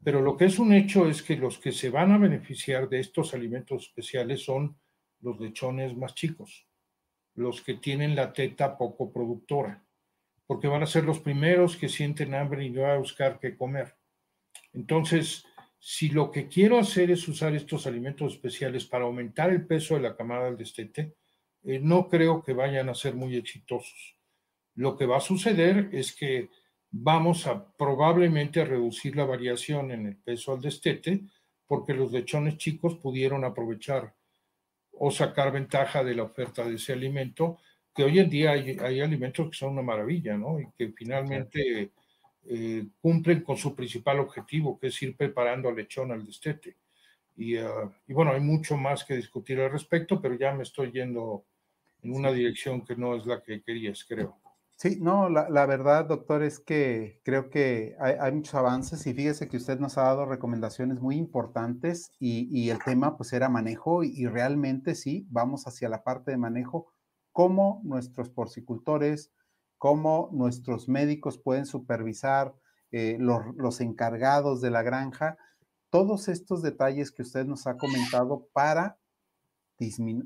[0.02, 3.00] Pero lo que es un hecho es que los que se van a beneficiar de
[3.00, 4.78] estos alimentos especiales son
[5.20, 6.66] los lechones más chicos,
[7.34, 9.84] los que tienen la teta poco productora,
[10.46, 13.96] porque van a ser los primeros que sienten hambre y van a buscar qué comer.
[14.72, 15.44] Entonces,
[15.80, 20.02] si lo que quiero hacer es usar estos alimentos especiales para aumentar el peso de
[20.02, 21.16] la camada del destete,
[21.64, 24.17] eh, no creo que vayan a ser muy exitosos.
[24.78, 26.50] Lo que va a suceder es que
[26.92, 31.24] vamos a probablemente a reducir la variación en el peso al destete
[31.66, 34.14] porque los lechones chicos pudieron aprovechar
[34.92, 37.58] o sacar ventaja de la oferta de ese alimento,
[37.92, 40.60] que hoy en día hay, alimentos que son una maravilla, ¿no?
[40.60, 41.90] Y que finalmente
[42.46, 46.76] eh, cumplen con su principal objetivo, que es ir preparando al lechón al destete.
[47.36, 50.92] Y, ah, y, bueno, hay mucho más que discutir al respecto, pero ya me estoy
[50.92, 51.44] yendo
[52.00, 54.38] en una dirección que no es la que querías, creo.
[54.80, 59.56] Sí, no, la, verdad, doctor, es que creo que hay, muchos avances y fíjese que
[59.56, 64.94] usted nos ha dado recomendaciones muy importantes y, el tema pues era manejo y, realmente
[64.94, 66.92] sí, vamos hacia la parte de manejo,
[67.32, 69.32] cómo nuestros porcicultores,
[69.78, 72.54] cómo nuestros médicos pueden supervisar,
[72.92, 75.38] eh, los, los encargados de la granja,
[75.90, 78.96] todos estos detalles que usted nos ha comentado para,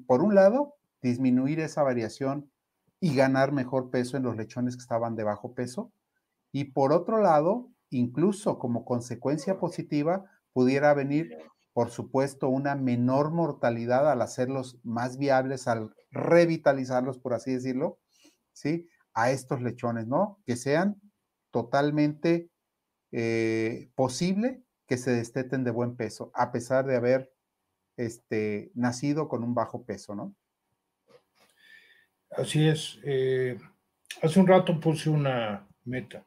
[0.07, 2.53] por un lado, disminuir esa variación
[3.03, 5.93] y ganar mejor peso en los lechones que estaban de bajo peso.
[6.53, 11.37] Y por otro lado, incluso como consecuencia positiva, pudiera venir,
[11.73, 17.99] por supuesto, una menor mortalidad al hacerlos más viables, al revitalizarlos, por así decirlo,
[18.53, 18.89] ¿sí?
[19.15, 20.39] A estos lechones, ¿no?
[20.47, 21.01] Que sean
[21.51, 22.51] totalmente
[23.11, 27.33] eh, posible que se desteten de buen peso, a pesar de haber
[27.97, 30.37] este, nacido con un bajo peso, ¿no?
[32.37, 32.99] Así es.
[33.05, 33.59] Eh,
[34.23, 36.27] hace un rato puse una meta.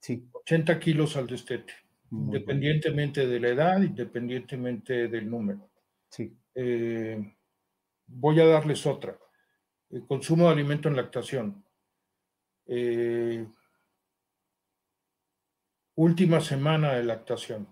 [0.00, 0.28] Sí.
[0.32, 1.72] 80 kilos al destete,
[2.10, 5.70] independientemente de la edad, independientemente del número.
[6.08, 6.36] Sí.
[6.54, 7.34] Eh,
[8.06, 9.16] voy a darles otra.
[9.90, 11.64] El consumo de alimento en lactación.
[12.66, 13.46] Eh,
[15.94, 17.68] última semana de lactación.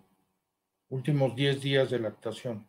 [0.89, 2.69] Últimos 10 días de lactación.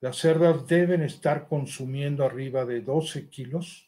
[0.00, 3.83] Las cerdas deben estar consumiendo arriba de 12 kilos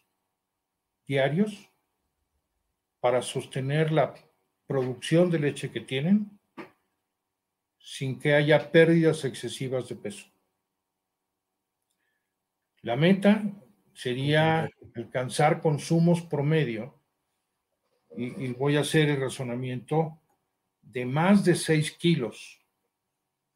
[1.06, 1.70] diarios
[3.00, 4.14] para sostener la
[4.66, 6.38] producción de leche que tienen
[7.78, 10.26] sin que haya pérdidas excesivas de peso.
[12.82, 13.44] La meta
[13.94, 17.00] sería alcanzar consumos promedio,
[18.16, 20.20] y, voy a hacer el razonamiento,
[20.82, 22.60] de más de 6 kilos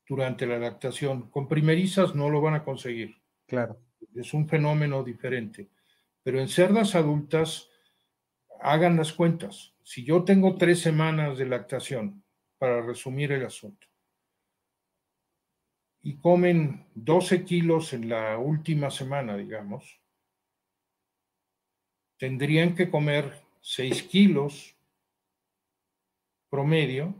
[0.06, 1.30] durante la lactación.
[1.30, 3.16] Con primerizas no lo van a conseguir.
[3.46, 3.80] Claro.
[4.14, 5.70] Es un fenómeno diferente.
[6.22, 7.68] Pero en cerdas adultas,
[8.60, 9.74] hagan las cuentas.
[9.82, 12.22] Si yo tengo tres semanas de lactación,
[12.58, 13.86] para resumir el asunto,
[16.02, 20.00] y comen 12 kilos en la última semana, digamos,
[22.18, 24.76] tendrían que comer 6 kilos
[26.48, 27.14] promedio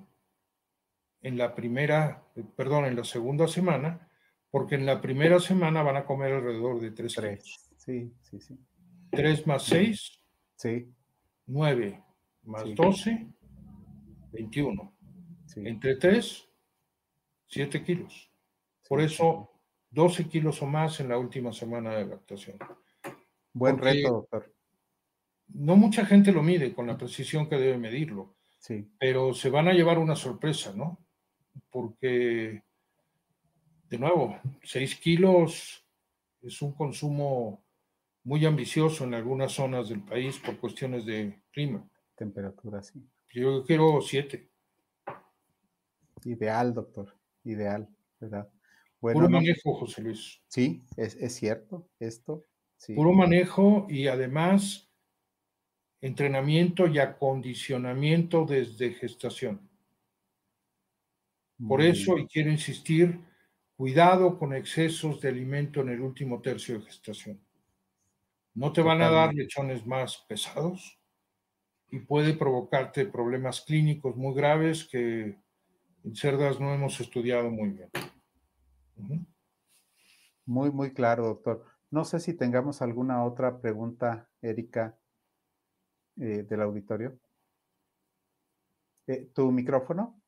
[1.23, 2.25] en la primera,
[2.57, 4.09] perdón, en la segunda semana,
[4.51, 7.71] porque en la primera semana van a comer alrededor de 3 kilos.
[7.77, 8.59] Sí, sí, sí.
[9.11, 10.21] 3 más 6.
[10.57, 10.93] Sí.
[11.47, 12.05] 9
[12.45, 13.27] más 12,
[14.33, 14.97] 21.
[15.57, 16.49] Entre 3,
[17.47, 18.31] 7 kilos.
[18.89, 19.51] Por eso,
[19.91, 22.59] 12 kilos o más en la última semana de lactación.
[23.53, 24.55] Buen reto, doctor.
[25.49, 28.37] No mucha gente lo mide con la precisión que debe medirlo.
[28.59, 28.89] Sí.
[28.99, 31.05] Pero se van a llevar una sorpresa, ¿no?
[31.71, 32.63] Porque,
[33.89, 35.85] de nuevo, 6 kilos
[36.43, 37.65] es un consumo
[38.25, 41.89] muy ambicioso en algunas zonas del país por cuestiones de clima.
[42.15, 43.03] Temperatura, sí.
[43.33, 44.49] Yo quiero 7.
[46.25, 47.17] Ideal, doctor.
[47.45, 48.49] Ideal, ¿verdad?
[49.01, 50.43] Puro manejo, José Luis.
[50.49, 52.45] Sí, es, cierto, esto.
[52.95, 54.91] Puro manejo y además
[56.03, 59.69] entrenamiento y acondicionamiento desde gestación.
[61.67, 63.21] Por eso, y quiero insistir,
[63.77, 67.41] cuidado con excesos de alimento en el último tercio de gestación.
[68.55, 70.99] No te van a dar lechones más pesados
[71.91, 75.39] y puede provocarte problemas clínicos muy graves que
[76.05, 77.91] en cerdas no hemos estudiado muy bien.
[80.47, 81.65] Muy, muy claro, doctor.
[81.91, 84.99] No sé si tengamos alguna otra pregunta, Erika,
[86.17, 87.19] eh, del auditorio.
[89.07, 90.21] Eh, ¿Tu micrófono?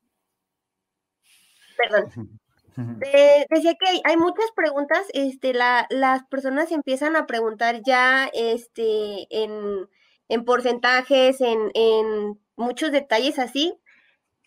[1.76, 2.40] Perdón.
[2.76, 11.40] Decía que hay, muchas preguntas, este, las personas empiezan a preguntar ya este, en, porcentajes,
[11.40, 13.74] en, muchos detalles así,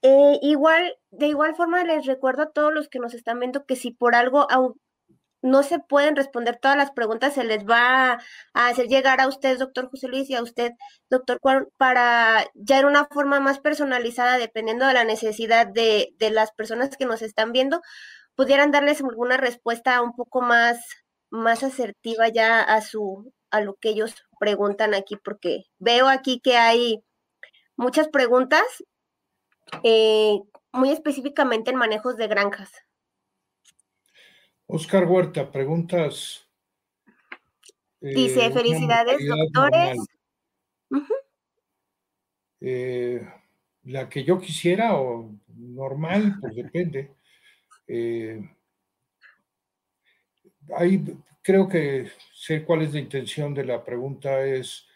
[0.02, 3.76] eh, igual, de igual forma les recuerdo a todos los que nos están viendo que
[3.76, 4.48] si por algo
[5.46, 8.20] no se pueden responder todas las preguntas, se les va
[8.54, 10.72] a hacer llegar a usted, doctor José Luis, y a usted,
[11.10, 16.32] doctor Juan, para ya en una forma más personalizada, dependiendo de la necesidad de, de
[16.32, 17.82] las personas que nos están viendo,
[18.36, 20.86] pudieran darles alguna respuesta un poco más,
[21.30, 26.58] más asertiva ya a su, a lo que ellos preguntan aquí, porque veo aquí que
[26.58, 27.04] hay
[27.78, 28.64] muchas preguntas
[29.84, 30.40] eh,
[30.72, 32.72] muy específicamente en manejos de granjas.
[34.68, 36.48] Oscar Huerta, preguntas.
[38.02, 39.98] Dice, eh, felicidades, doctores.
[42.62, 43.28] Eh,
[43.84, 47.16] la que yo quisiera o normal, pues depende.
[50.76, 51.04] Ahí
[51.42, 54.46] creo que sé cuál es la intención de la pregunta.
[54.46, 54.88] Es,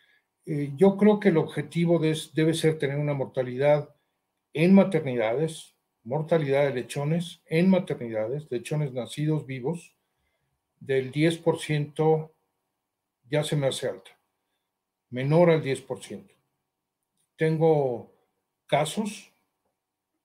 [0.46, 3.96] yo creo que el objetivo debe ser tener una mortalidad
[4.54, 9.96] en maternidades, mortalidad de lechones en maternidades, lechones nacidos vivos,
[10.80, 12.32] del 10%
[13.30, 14.12] ya se me hace alta,
[15.10, 16.26] menor al 10%.
[17.36, 18.12] Tengo
[18.66, 19.29] casos,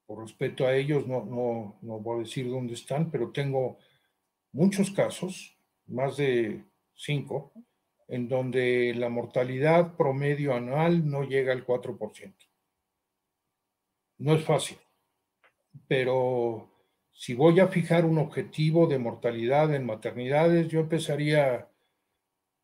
[0.07, 3.79] por respeto a ellos, no, no, no voy a decir dónde están, pero tengo
[4.53, 5.57] muchos casos,
[5.87, 6.65] más de
[6.95, 7.53] cinco,
[8.09, 12.35] en donde la mortalidad promedio anual no llega al 4%.
[14.19, 14.79] No es fácil,
[15.89, 16.71] pero
[17.13, 21.69] si voy a fijar un objetivo de mortalidad en maternidades, yo empezaría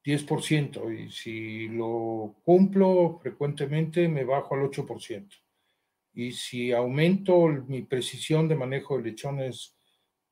[0.04, 5.28] 10% y si lo cumplo frecuentemente me bajo al 8%.
[6.12, 9.76] Y si aumento mi precisión de manejo de lechones,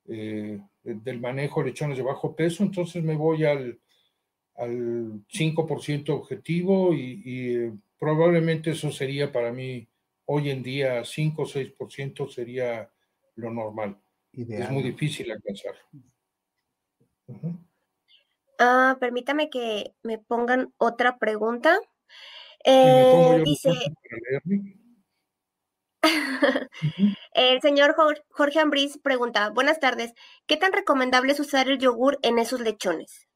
[0.09, 3.79] eh, del manejo de lechones de bajo peso, entonces me voy al,
[4.57, 9.89] al 5% objetivo y, y eh, probablemente eso sería para mí
[10.31, 12.91] Hoy en día 5 o 6% sería
[13.37, 13.99] lo normal.
[14.31, 15.75] Es muy difícil alcanzar.
[18.59, 21.79] Ah, permítame que me pongan otra pregunta.
[22.63, 23.71] Eh, dice,
[27.35, 27.95] el señor
[28.31, 30.13] Jorge Ambriz pregunta, buenas tardes,
[30.47, 33.29] ¿qué tan recomendable es usar el yogur en esos lechones?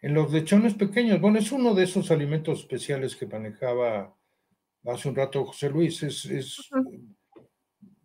[0.00, 4.16] En los lechones pequeños, bueno, es uno de esos alimentos especiales que manejaba
[4.84, 6.02] hace un rato José Luis.
[6.02, 6.28] Es,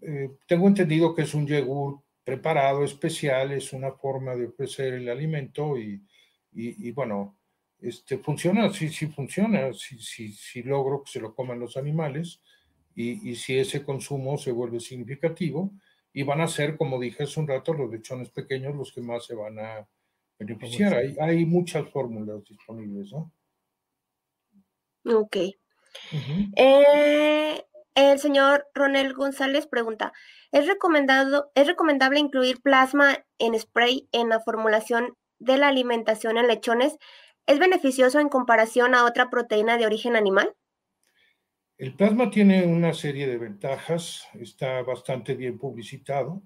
[0.01, 5.09] eh, tengo entendido que es un yogur preparado especial, es una forma de ofrecer el
[5.09, 6.03] alimento y,
[6.51, 7.37] y, bueno,
[7.79, 12.41] este, funciona, sí, sí funciona, si sí, sí, logro que se lo coman los animales
[12.97, 15.71] y, y, si ese consumo se vuelve significativo
[16.11, 19.23] y van a ser, como dije hace un rato, los lechones pequeños los que más
[19.23, 19.87] se van a
[20.39, 20.95] beneficiar.
[20.95, 23.31] Hay, hay muchas fórmulas disponibles, ¿no?
[25.05, 25.37] Ok.
[26.55, 27.63] eh,
[27.93, 30.11] el señor Ronel González pregunta,
[30.51, 36.47] ¿es, recomendado, ¿es recomendable incluir plasma en spray en la formulación de la alimentación en
[36.47, 36.97] lechones?
[37.45, 40.55] ¿Es beneficioso en comparación a otra proteína de origen animal?
[41.77, 46.41] El plasma tiene una serie de ventajas, está bastante bien publicitado,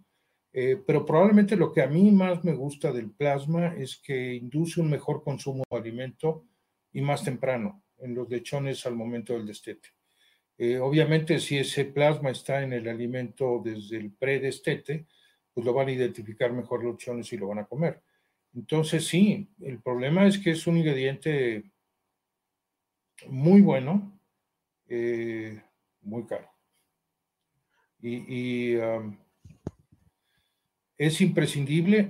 [0.52, 4.82] eh, pero probablemente lo que a mí más me gusta del plasma es que induce
[4.82, 6.48] un mejor consumo de alimento
[6.92, 9.90] y más temprano en los lechones al momento del destete.
[10.58, 15.08] Eh, obviamente, si ese plasma está en el alimento desde el predestete,
[15.54, 18.04] pues lo van a identificar mejor los lechones y lo van a comer.
[18.54, 21.72] Entonces, sí, el problema es que es un ingrediente
[23.30, 24.21] muy bueno,
[24.94, 25.64] eh,
[26.02, 26.52] muy caro.
[28.02, 29.18] Y, um,
[30.98, 32.10] es imprescindible,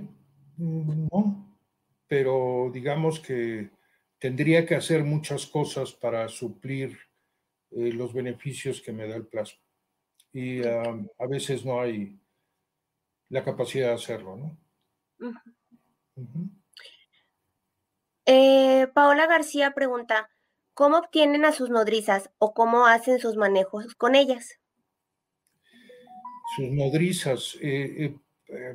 [0.57, 1.59] no,
[2.07, 3.69] pero digamos que
[4.17, 6.97] tendría que hacer muchas cosas para suplir
[7.69, 9.61] eh, los beneficios que me da el plasma.
[10.33, 12.19] Y a veces no hay
[13.29, 14.57] la capacidad de hacerlo, ¿no?
[18.25, 20.30] Eh, Paola García pregunta,
[20.73, 24.59] ¿cómo obtienen a sus nodrizas o cómo hacen sus manejos con ellas?
[26.55, 27.57] Sus nodrizas.
[27.61, 28.15] Eh,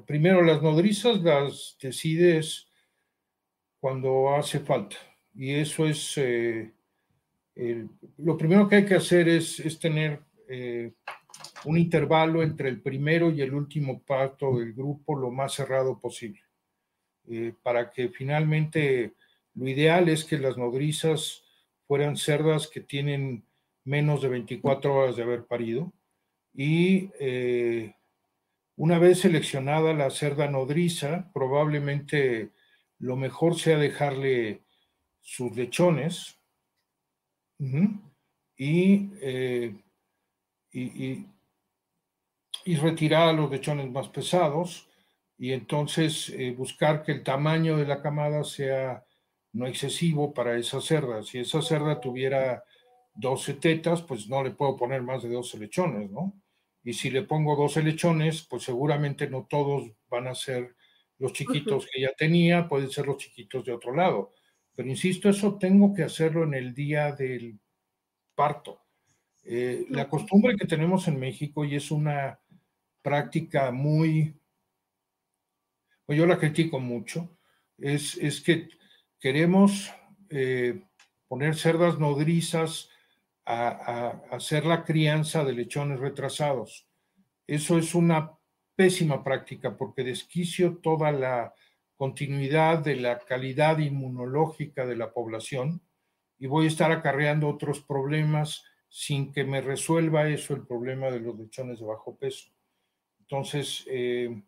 [0.06, 2.68] primero, las nodrizas las decides
[3.80, 4.96] cuando hace falta.
[5.34, 6.18] Y eso es
[8.18, 10.92] lo primero que hay que hacer es, tener eh,
[11.64, 16.42] un intervalo entre el primero y el último parto del grupo lo más cerrado posible,
[17.28, 19.14] eh, para que finalmente
[19.54, 21.44] lo ideal es que las nodrizas
[21.86, 23.46] fueran cerdas que tienen
[23.84, 25.92] menos de 24 horas de haber parido.
[26.52, 27.94] Y eh,
[28.76, 32.50] una vez seleccionada la cerda nodriza, probablemente
[32.98, 34.62] lo mejor sea dejarle
[35.20, 36.38] sus lechones,
[38.58, 39.74] eh,
[40.72, 41.26] y,
[42.64, 44.88] y, retirar a los lechones más pesados
[45.38, 49.05] y entonces eh, buscar que el tamaño de la camada sea
[49.56, 51.22] no excesivo para esa cerda.
[51.22, 52.62] Si esa cerda tuviera
[53.14, 56.34] 12 tetas, pues no le puedo poner más de 12 lechones, ¿no?
[56.84, 60.76] Y si le pongo 12 lechones, pues seguramente no todos van a ser
[61.18, 64.34] los chiquitos que ya tenía, pueden ser los chiquitos de otro lado.
[64.74, 67.58] Pero insisto, eso tengo que hacerlo en el día del
[68.34, 68.82] parto.
[69.42, 72.38] Eh, la costumbre que tenemos en México, y es una
[73.00, 74.38] práctica muy,
[76.04, 77.38] pues yo la critico mucho,
[77.78, 78.68] es, es que
[79.20, 79.92] queremos
[80.30, 80.82] eh,
[81.28, 82.90] poner cerdas nodrizas
[83.44, 86.86] a, a, hacer la crianza de lechones retrasados.
[87.46, 88.32] Eso es una
[88.74, 91.54] pésima práctica porque desquicio toda la
[91.96, 95.80] continuidad de la calidad inmunológica de la población
[96.38, 101.20] y voy a estar acarreando otros problemas sin que me resuelva eso el problema de
[101.20, 102.50] los lechones de bajo peso.
[103.20, 104.42] Entonces, eh,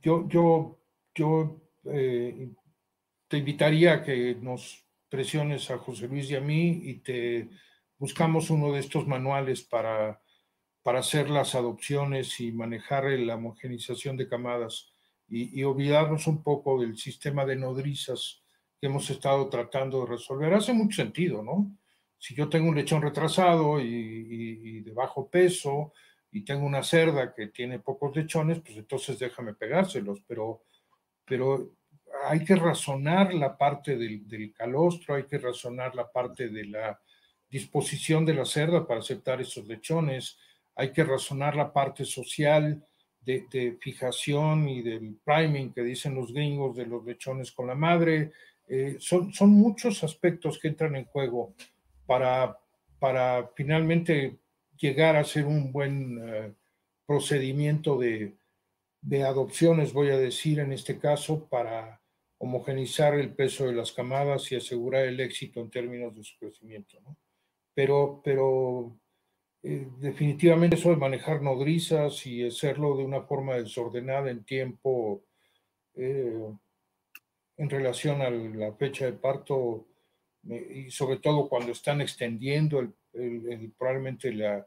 [0.00, 0.78] yo, yo,
[1.14, 2.48] yo eh,
[3.32, 7.48] te invitaría a que nos presiones a José Luis y a mí y te
[7.96, 10.20] buscamos uno de estos manuales para,
[10.82, 14.92] para hacer las adopciones y manejar la homogenización de camadas
[15.30, 18.42] y, olvidarnos un poco del sistema de nodrizas
[18.78, 20.52] que hemos estado tratando de resolver.
[20.52, 21.74] Hace mucho sentido, ¿no?
[22.18, 25.94] Si yo tengo un lechón retrasado y, de bajo peso
[26.30, 30.64] y tengo una cerda que tiene pocos lechones, pues entonces déjame pegárselos, pero,
[31.24, 31.72] pero
[32.24, 37.00] hay que razonar la parte del, del, calostro, hay que razonar la parte de la
[37.50, 40.38] disposición de la cerda para aceptar esos lechones,
[40.74, 42.82] hay que razonar la parte social
[43.24, 48.32] de, fijación y del priming que dicen los gringos de los lechones con la madre.
[48.68, 51.54] Eh, son, son muchos aspectos que entran en juego
[52.06, 52.58] para,
[52.98, 54.38] para finalmente
[54.76, 56.52] llegar a ser un buen eh,
[57.06, 58.34] procedimiento de,
[59.00, 62.01] de, adopciones, voy a decir en este caso, para,
[62.42, 67.00] homogenizar el peso de las camadas y asegurar el éxito en términos de su crecimiento.
[67.00, 67.16] ¿no?
[67.72, 68.98] Pero, pero
[69.62, 75.22] eh, definitivamente eso de manejar nodrizas y hacerlo de una forma desordenada en tiempo
[75.94, 76.52] eh,
[77.58, 79.86] en relación a la fecha de parto
[80.42, 84.66] y sobre todo cuando están extendiendo el, probablemente la,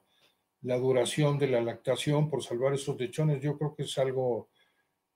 [0.62, 4.48] la, duración de la lactación por salvar esos lechones, yo creo que es algo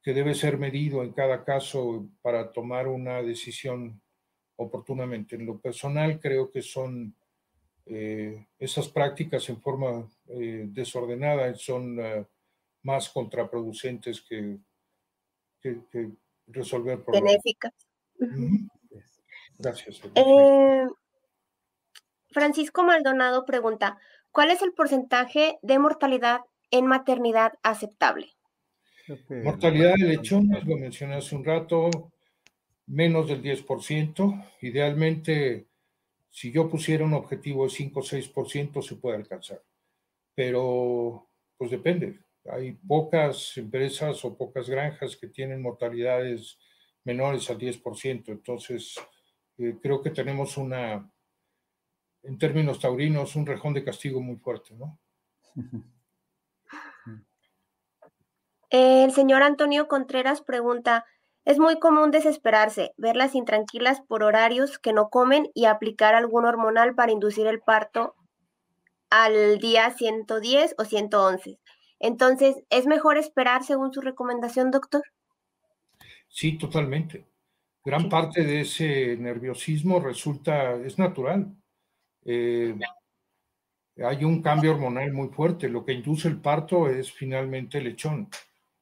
[0.01, 4.01] que debe ser medido en cada caso para tomar una decisión
[4.55, 5.35] oportunamente.
[5.35, 7.15] En lo personal creo que son
[7.85, 12.25] eh, esas prácticas en forma eh, desordenada son eh,
[12.83, 14.59] más contraproducentes que,
[16.47, 17.31] resolver problemas.
[17.33, 17.73] Benéficas.
[19.57, 20.01] Gracias.
[22.31, 23.97] Francisco Maldonado pregunta,
[24.31, 28.38] ¿cuál es el porcentaje de mortalidad en maternidad aceptable?
[29.43, 32.11] Mortalidad de lechones, lo mencioné hace un rato,
[32.87, 34.51] menos del 10%.
[34.61, 35.69] Idealmente
[36.29, 39.63] si yo pusiera un objetivo de 5 o 6%, se puede alcanzar.
[40.35, 41.27] Pero,
[41.57, 42.19] pues depende.
[42.49, 46.57] Hay pocas empresas o pocas granjas que tienen mortalidades
[47.03, 48.31] menores al 10%.
[48.31, 48.95] Entonces,
[49.57, 51.11] eh, creo que tenemos una,
[52.23, 54.99] en términos taurinos, un rejón de castigo muy fuerte, ¿no?
[58.69, 61.05] El señor Antonio Contreras pregunta,
[61.43, 66.93] es muy común desesperarse, verlas intranquilas por horarios que no comen y aplicar algún hormonal
[66.93, 68.13] para inducir el parto
[69.09, 71.57] al día 110 o 111.
[71.99, 75.01] Entonces, ¿es mejor esperar según su recomendación, doctor?
[76.27, 77.25] Sí, totalmente.
[77.83, 81.51] Gran parte de ese nerviosismo resulta, es natural.
[82.23, 82.77] Eh,
[83.97, 85.67] hay un cambio hormonal muy fuerte.
[85.67, 88.29] Lo que induce el parto es finalmente el lechón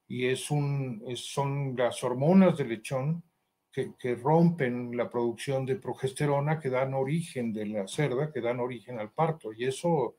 [0.07, 3.23] y es un, son las hormonas del lechón
[3.71, 8.59] que, que, rompen la producción de progesterona que dan origen de la cerda, que dan
[8.59, 9.53] origen al parto.
[9.53, 10.15] Y eso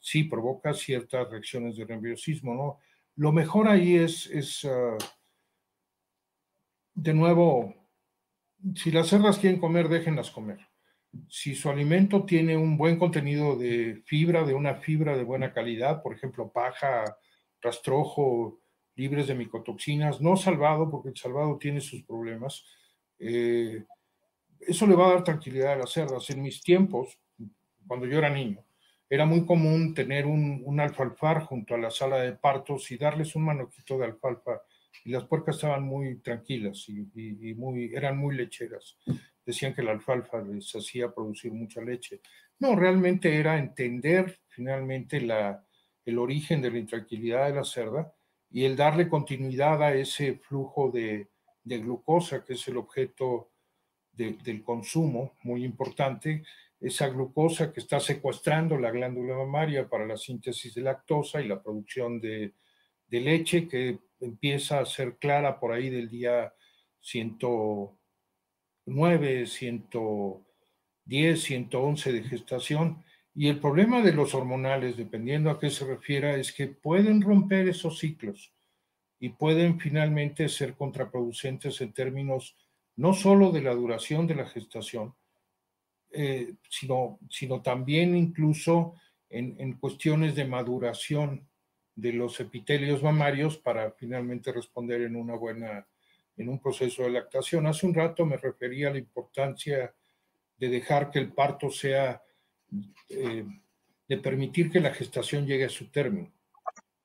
[0.00, 2.78] sí provoca ciertas reacciones de nerviosismo, ¿no?
[3.16, 4.96] Lo mejor ahí es, es uh,
[6.94, 7.74] de nuevo,
[8.74, 10.58] si las cerdas quieren comer, déjenlas comer.
[11.28, 16.02] Si su alimento tiene un buen contenido de fibra, de una fibra de buena calidad,
[16.02, 17.16] por ejemplo, paja,
[17.60, 18.60] rastrojo,
[18.98, 22.64] libres de micotoxinas, no salvado, porque el salvado tiene sus problemas.
[23.18, 23.84] Eh,
[24.60, 26.28] eso le va a dar tranquilidad a las cerdas.
[26.30, 27.16] En mis tiempos,
[27.86, 28.64] cuando yo era niño,
[29.08, 33.36] era muy común tener un, un alfalfar junto a la sala de partos y darles
[33.36, 34.60] un manoquito de alfalfa
[35.04, 38.98] y las puercas estaban muy tranquilas y, muy, eran muy lecheras.
[39.46, 42.20] Decían que la alfalfa les hacía producir mucha leche.
[42.58, 45.64] No, realmente era entender finalmente la,
[46.04, 48.12] el origen de la intranquilidad de la cerda
[48.50, 51.28] y el darle continuidad a ese flujo de,
[51.64, 53.50] glucosa, que es el objeto
[54.12, 56.42] del consumo, muy importante,
[56.80, 61.62] esa glucosa que está secuestrando la glándula mamaria para la síntesis de lactosa y la
[61.62, 62.52] producción de,
[63.10, 66.54] leche, que empieza a ser clara por ahí del día
[67.00, 73.02] 109, 110, 111 de gestación.
[73.40, 77.68] Y el problema de los hormonales, dependiendo a qué se refiera, es que pueden romper
[77.68, 78.52] esos ciclos
[79.20, 82.56] y pueden finalmente ser contraproducentes en términos
[82.96, 85.14] no solo de la duración de la gestación,
[86.10, 88.94] eh, sino, sino también incluso
[89.30, 91.46] en, en, cuestiones de maduración
[91.94, 95.86] de los epitelios mamarios para finalmente responder en una buena,
[96.36, 97.68] en un proceso de lactación.
[97.68, 99.94] Hace un rato me refería a la importancia
[100.56, 102.20] de dejar que el parto sea
[103.08, 103.44] eh,
[104.08, 106.32] de permitir que la gestación llegue a su término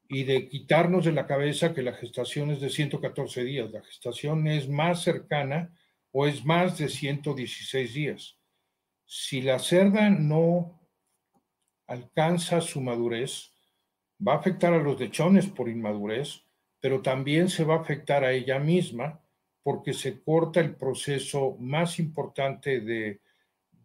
[0.07, 3.71] y de quitarnos de la cabeza que la gestación es de 114 días.
[3.71, 5.75] La gestación es más cercana
[6.11, 8.37] o es más de 116 días.
[9.05, 10.79] Si la cerda no
[11.87, 13.51] alcanza su madurez,
[14.25, 16.45] va a afectar a los lechones por inmadurez,
[16.79, 19.19] pero también se va a afectar a ella misma
[19.63, 23.21] porque se corta el proceso más importante de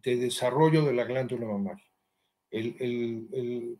[0.03, 1.85] de desarrollo de la glándula mamaria.
[2.51, 3.79] El,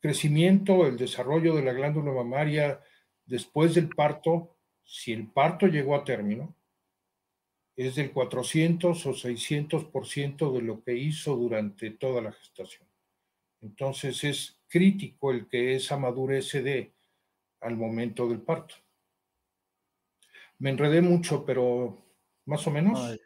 [0.00, 2.80] crecimiento, el desarrollo de la glándula mamaria
[3.26, 6.54] después del parto, si el parto llegó a término,
[7.76, 12.88] es del 400 o 600% de lo que hizo durante toda la gestación.
[13.60, 16.92] Entonces es crítico el que esa madurez se dé
[17.60, 18.74] al momento del parto.
[20.58, 21.98] Me enredé mucho, pero
[22.46, 23.18] más o menos.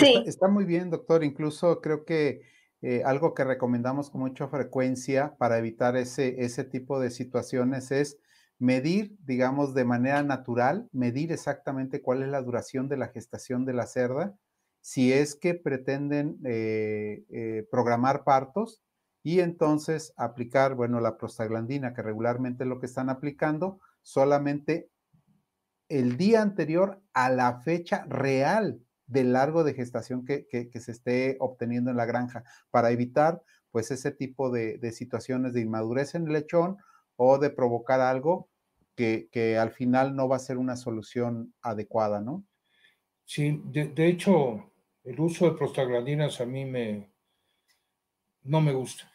[0.00, 1.24] Está, muy bien, doctor.
[1.24, 2.42] Incluso creo que
[2.82, 8.18] eh, algo que recomendamos con mucha frecuencia para evitar ese, ese tipo de situaciones es
[8.58, 13.74] medir, digamos, de manera natural, medir exactamente cuál es la duración de la gestación de
[13.74, 14.34] la cerda,
[14.80, 18.82] si es que pretenden eh, eh, programar partos
[19.22, 24.90] y entonces aplicar, bueno, la prostaglandina, que regularmente es lo que están aplicando, solamente
[25.88, 31.90] el día anterior a la fecha real del largo de gestación que, se esté obteniendo
[31.90, 36.78] en la granja, para evitar pues ese tipo de, situaciones de inmadurez en el lechón
[37.16, 38.48] o de provocar algo
[38.94, 42.44] que, al final no va a ser una solución adecuada, ¿no?
[43.24, 44.72] Sí, de, hecho,
[45.04, 47.10] el uso de prostaglandinas a mí me,
[48.44, 49.10] no me gusta,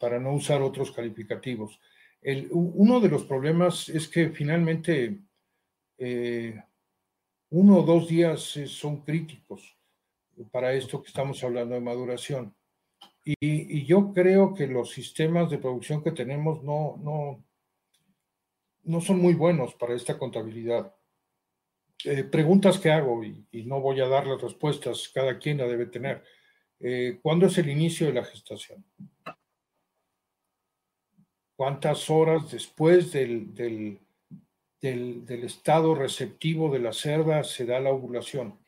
[0.00, 1.78] para no usar otros calificativos.
[2.20, 5.20] El, uno de los problemas es que finalmente
[5.98, 6.62] eh,
[7.54, 9.78] uno o dos días eh, son críticos
[10.50, 12.52] para esto que estamos hablando de maduración.
[13.24, 17.44] Y, yo creo que los sistemas de producción que tenemos no, no,
[18.82, 20.92] no son muy buenos para esta contabilidad.
[22.04, 25.86] Eh, preguntas que hago y, no voy a dar las respuestas, cada quien la debe
[25.86, 26.24] tener.
[27.22, 28.84] ¿Cuándo es el inicio de la gestación?
[31.56, 34.00] ¿Cuántas horas después del, del,
[34.84, 38.58] estado receptivo de la cerda se da la ovulación.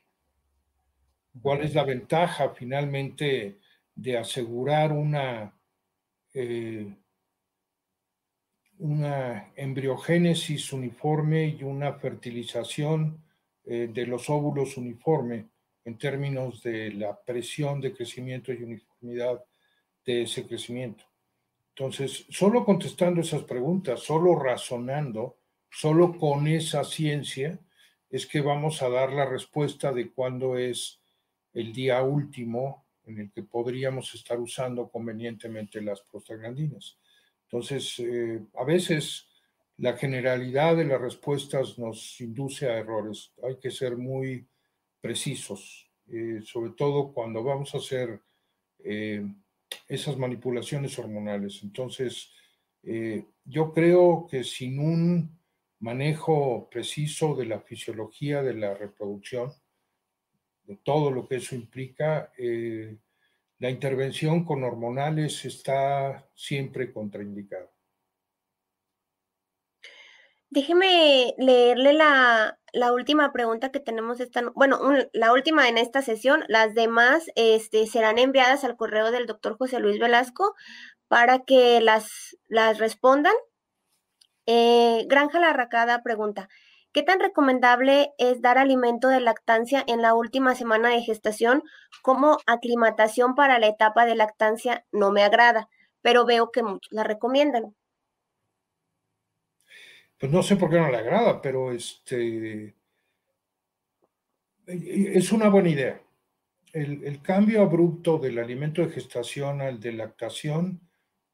[1.43, 3.59] ¿Cuál es la ventaja finalmente
[3.95, 5.53] de asegurar una,
[6.33, 6.87] eh,
[8.79, 13.23] una embriogénesis uniforme y una fertilización
[13.65, 15.47] eh, de los óvulos uniforme
[15.85, 19.45] en términos de la presión de crecimiento y uniformidad
[20.05, 21.05] de ese crecimiento?
[21.71, 25.37] Entonces, solo contestando esas preguntas, solo razonando,
[25.79, 27.61] Solo con esa ciencia
[28.09, 31.03] es que vamos a dar la respuesta de cuándo es
[31.53, 36.99] el día último en el que podríamos estar usando convenientemente las prostaglandinas.
[37.43, 39.29] Entonces, eh, a veces
[39.77, 43.35] la generalidad de las respuestas nos induce a errores.
[43.43, 44.49] Hay que ser muy
[45.03, 48.19] precisos, eh, sobre todo cuando vamos a hacer
[48.79, 49.23] eh,
[49.87, 51.61] esas manipulaciones hormonales.
[51.63, 52.33] Entonces,
[53.45, 55.37] yo creo que sin un
[55.81, 59.53] manejo preciso de la fisiología de la reproducción,
[60.65, 62.97] de todo lo que eso implica, eh,
[63.59, 67.71] la intervención con hormonales está siempre contraindicada.
[70.51, 72.59] Déjeme leerle la,
[72.93, 74.81] última pregunta que tenemos esta, bueno,
[75.13, 76.45] la última en esta sesión.
[76.49, 80.55] Las demás este, serán enviadas al correo del doctor José Luis Velasco
[81.09, 83.35] para que las, las respondan
[84.47, 86.49] eh, Granja La Racada pregunta,
[86.93, 91.63] ¿qué tan recomendable es dar alimento de lactancia en la última semana de gestación
[92.03, 94.87] como aclimatación para la etapa de lactancia?
[94.93, 95.69] No me agrada,
[96.03, 97.75] pero veo que muchos la recomiendan.
[100.19, 102.75] Pues no sé por qué no le agrada, pero este
[104.67, 106.01] es una buena idea.
[106.73, 110.81] El, cambio abrupto del alimento de gestación al de lactación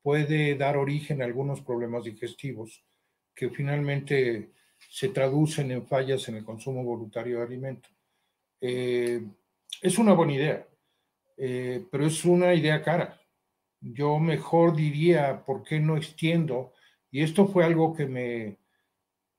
[0.02, 2.84] puede dar origen a algunos problemas digestivos
[3.34, 4.50] que finalmente
[4.90, 7.88] se traducen en fallas en el consumo voluntario de alimento.
[8.60, 9.22] Eh,
[9.80, 10.66] es una buena idea,
[11.36, 13.20] eh, pero es una idea cara.
[13.80, 16.72] Yo mejor diría, ¿por qué no extiendo?
[17.10, 18.58] Y esto fue algo que me,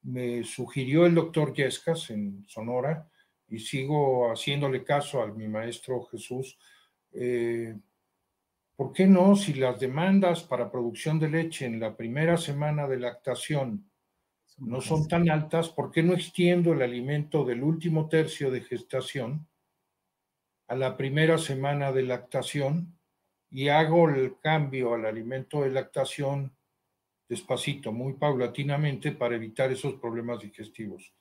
[0.02, 3.10] me sugirió el doctor Yescas en Sonora
[3.48, 6.58] y sigo haciéndole caso a mi maestro Jesús.
[7.14, 7.76] Eh,
[8.84, 13.00] ¿Por qué no, si las demandas para producción de leche en la primera semana de
[13.00, 13.90] lactación
[14.58, 19.48] no son tan altas, ¿por qué no extiendo el alimento del último tercio de gestación
[20.68, 23.00] a la primera semana de lactación
[23.50, 26.54] y hago el cambio al alimento de lactación
[27.30, 31.14] despacito, muy paulatinamente para evitar esos problemas digestivos?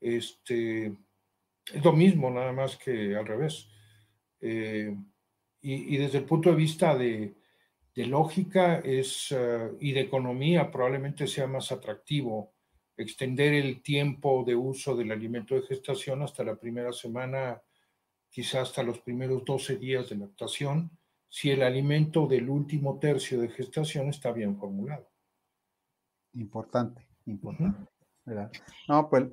[0.00, 0.94] Este,
[1.74, 3.68] es lo mismo, nada más que al revés.
[4.40, 4.96] Eh,
[5.62, 7.36] y, desde el punto de vista de,
[7.94, 12.54] lógica es, eh, y de economía probablemente sea más atractivo
[12.96, 17.62] extender el tiempo de uso del alimento de gestación hasta la primera semana,
[18.30, 20.90] quizás hasta los primeros 12 días de lactación,
[21.28, 25.10] si el alimento del último tercio de gestación está bien formulado.
[26.34, 27.90] Importante, importante.
[28.88, 29.26] No, pues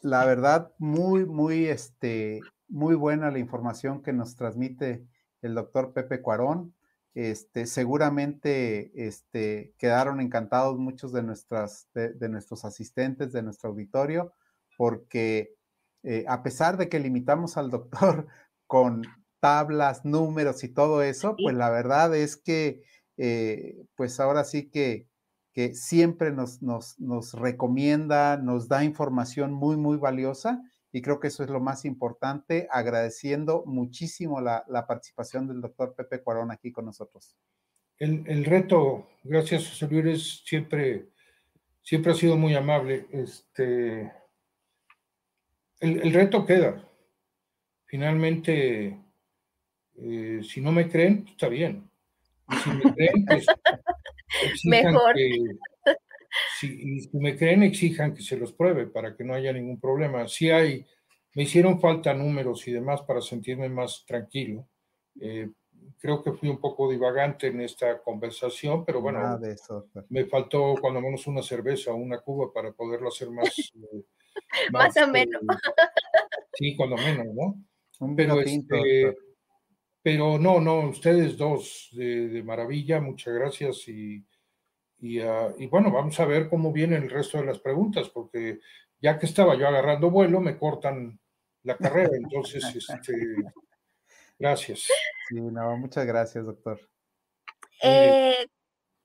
[0.00, 5.06] la verdad, muy, muy, este, muy buena la información que nos transmite
[5.42, 6.74] el doctor Pepe Cuarón.
[7.14, 14.32] Este, seguramente este, quedaron encantados muchos de, nuestras, de, nuestros asistentes, de nuestro auditorio,
[14.78, 15.54] porque
[16.04, 18.26] eh, a pesar de que limitamos al doctor
[18.66, 19.02] con
[19.40, 22.82] tablas, números y todo eso, pues la verdad es que,
[23.18, 25.06] eh, pues ahora sí que
[25.52, 30.62] que siempre nos, nos, nos recomienda, nos da información muy, muy valiosa
[30.92, 35.94] y creo que eso es lo más importante, agradeciendo muchísimo la, la participación del doctor
[35.96, 37.34] Pepe Cuarón aquí con nosotros.
[37.98, 41.08] El, el, reto, gracias José Luis, siempre,
[41.80, 43.06] siempre ha sido muy amable.
[43.10, 44.12] Este,
[45.80, 46.86] el, el reto queda.
[47.86, 48.98] Finalmente,
[49.96, 51.90] eh, si no me creen, está bien.
[52.50, 53.46] Y si me creen, pues,
[54.64, 55.14] Mejor.
[55.14, 55.38] Que,
[56.62, 60.28] si, si, me creen, exijan que se los pruebe para que no haya ningún problema.
[60.28, 60.86] Si hay,
[61.34, 64.68] me hicieron falta números y demás para sentirme más tranquilo.
[65.20, 65.50] Eh,
[65.98, 71.00] creo que fui un poco divagante en esta conversación, pero bueno, eso, me faltó cuando
[71.00, 73.72] menos una cerveza o una cuba para poderlo hacer más.
[74.34, 75.42] Eh, más, más, o menos.
[76.54, 77.62] sí, cuando menos, ¿no?
[78.00, 79.14] Un pero, este,
[80.02, 84.24] pero no, no, ustedes dos de, de maravilla, muchas gracias y,
[85.02, 88.60] y, uh, y, bueno, vamos a ver cómo vienen el resto de las preguntas, porque
[89.00, 91.18] ya que estaba yo agarrando vuelo, me cortan
[91.64, 93.12] la carrera, entonces, este,
[94.38, 94.86] gracias.
[95.28, 96.80] Sí, no, muchas gracias, doctor.
[97.82, 98.46] Eh,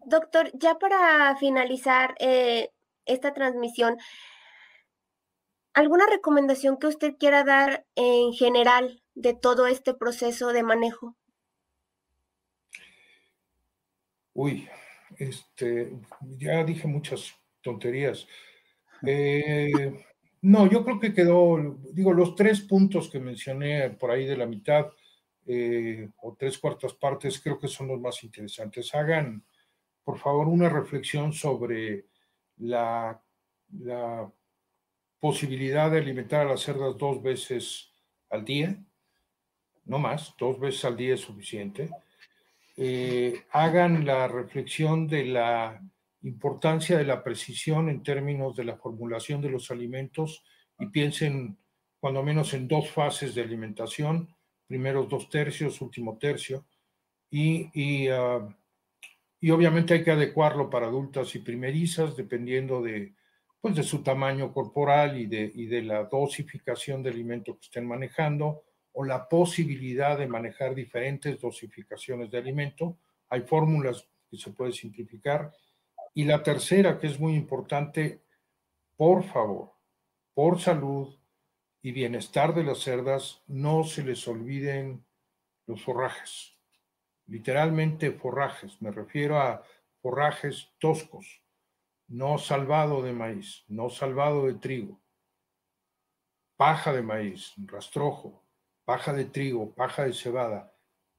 [0.06, 2.70] doctor, ya para finalizar eh,
[3.06, 3.98] esta transmisión,
[5.74, 11.16] ¿alguna recomendación que usted quiera dar en general de todo este proceso de manejo?
[14.36, 14.70] Uy,
[15.18, 15.94] este,
[16.38, 18.28] ya dije muchas tonterías.
[19.06, 20.04] Eh,
[20.42, 24.46] no, yo creo que quedó, digo, los tres puntos que mencioné por ahí de la
[24.46, 24.88] mitad
[25.46, 28.94] eh, o tres cuartas partes, creo que son los más interesantes.
[28.94, 29.44] Hagan,
[30.04, 32.06] por favor, una reflexión sobre
[32.58, 33.22] la,
[33.80, 34.32] la
[35.20, 37.92] posibilidad de alimentar a las cerdas dos veces
[38.30, 38.78] al día
[39.88, 41.90] no más, dos veces al día es suficiente,
[42.80, 45.82] eh, hagan la reflexión de la
[46.22, 50.44] importancia de la precisión en términos de la formulación de los alimentos
[50.78, 51.58] y piensen
[52.00, 54.30] cuando menos en dos fases de alimentación,
[54.68, 56.68] primeros dos tercios, último tercio,
[57.32, 58.54] y, uh,
[59.42, 63.16] y obviamente hay que adecuarlo para adultas y primerizas dependiendo de,
[63.60, 67.88] pues, de su tamaño corporal y de, y de la dosificación de alimento que estén
[67.88, 68.67] manejando
[69.00, 72.98] o la posibilidad de manejar diferentes dosificaciones de alimento.
[73.30, 75.54] Hay fórmulas que se puede simplificar.
[76.16, 78.24] Y la tercera, que es muy importante,
[78.96, 79.72] por favor,
[80.34, 81.16] por salud
[81.84, 85.06] y bienestar de las cerdas, no se les olviden
[85.68, 86.58] los forrajes.
[87.28, 89.62] Literalmente forrajes, me refiero a
[90.02, 91.44] forrajes toscos,
[92.08, 95.00] no salvado de maíz, no salvado de trigo,
[96.56, 98.47] paja de maíz, rastrojo,
[98.88, 100.74] paja de trigo, paja de cebada,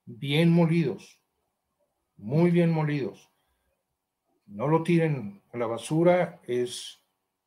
[0.06, 1.20] bien molidos,
[2.16, 3.30] muy bien molidos.
[4.46, 7.04] No lo tiren a la basura, es,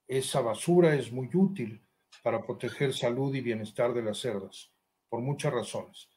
[0.08, 1.82] esa basura es muy útil
[2.22, 4.72] para proteger salud y bienestar de las cerdas,
[5.10, 6.08] por muchas razones.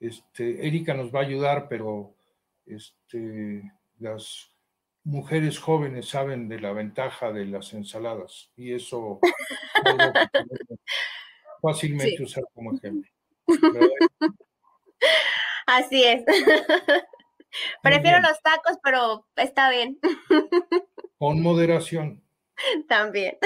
[0.00, 2.14] Este, Erika nos va a ayudar, pero
[2.64, 4.54] este, las
[5.04, 9.20] mujeres jóvenes saben de la ventaja de las ensaladas y eso
[11.60, 12.22] fácilmente sí.
[12.22, 13.10] usar como ejemplo.
[15.66, 16.24] Así es.
[17.82, 19.98] Prefiero los tacos, pero está bien.
[21.18, 22.22] Con moderación.
[22.88, 23.38] También.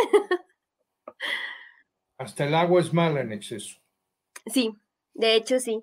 [2.19, 3.79] Hasta el agua es mala en exceso.
[4.47, 4.75] Sí,
[5.15, 5.83] de hecho sí.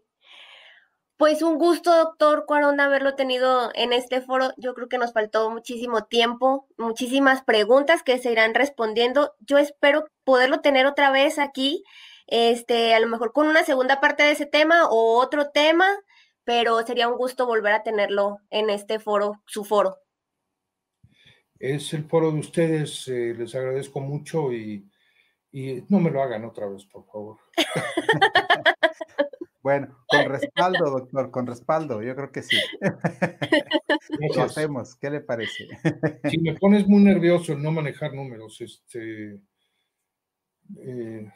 [1.17, 4.51] Pues un gusto, doctor Cuarón, haberlo tenido en este foro.
[4.57, 9.35] Yo creo que nos faltó muchísimo tiempo, muchísimas preguntas que se irán respondiendo.
[9.39, 11.83] Yo espero poderlo tener otra vez aquí
[12.31, 15.85] este, a lo mejor con una segunda parte de ese tema o otro tema,
[16.45, 19.97] pero sería un gusto volver a tenerlo en este foro, su foro.
[21.59, 24.89] Es el foro de ustedes, eh, les agradezco mucho y,
[25.51, 27.37] y, no me lo hagan otra vez, por favor.
[29.61, 32.57] bueno, con respaldo, doctor, con respaldo, yo creo que sí.
[34.35, 35.67] lo hacemos, ¿qué le parece?
[36.31, 39.41] si me pones muy nervioso el no manejar números, este...
[40.79, 41.29] Eh,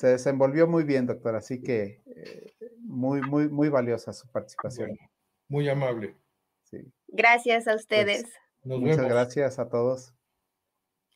[0.00, 4.88] se desenvolvió muy bien, doctor, así que eh, muy, muy, muy valiosa su participación.
[4.88, 5.10] Bueno,
[5.48, 6.16] muy amable.
[6.62, 6.90] Sí.
[7.08, 8.22] Gracias a ustedes.
[8.62, 9.12] Pues, muchas vemos.
[9.12, 10.14] gracias a todos.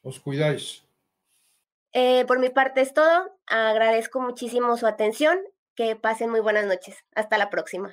[0.03, 0.85] Os cuidáis.
[1.95, 3.35] Eh, por mi parte es todo.
[3.47, 5.39] Agradezco muchísimo su atención.
[5.75, 6.99] Que pasen muy buenas noches.
[7.15, 7.91] Hasta la próxima.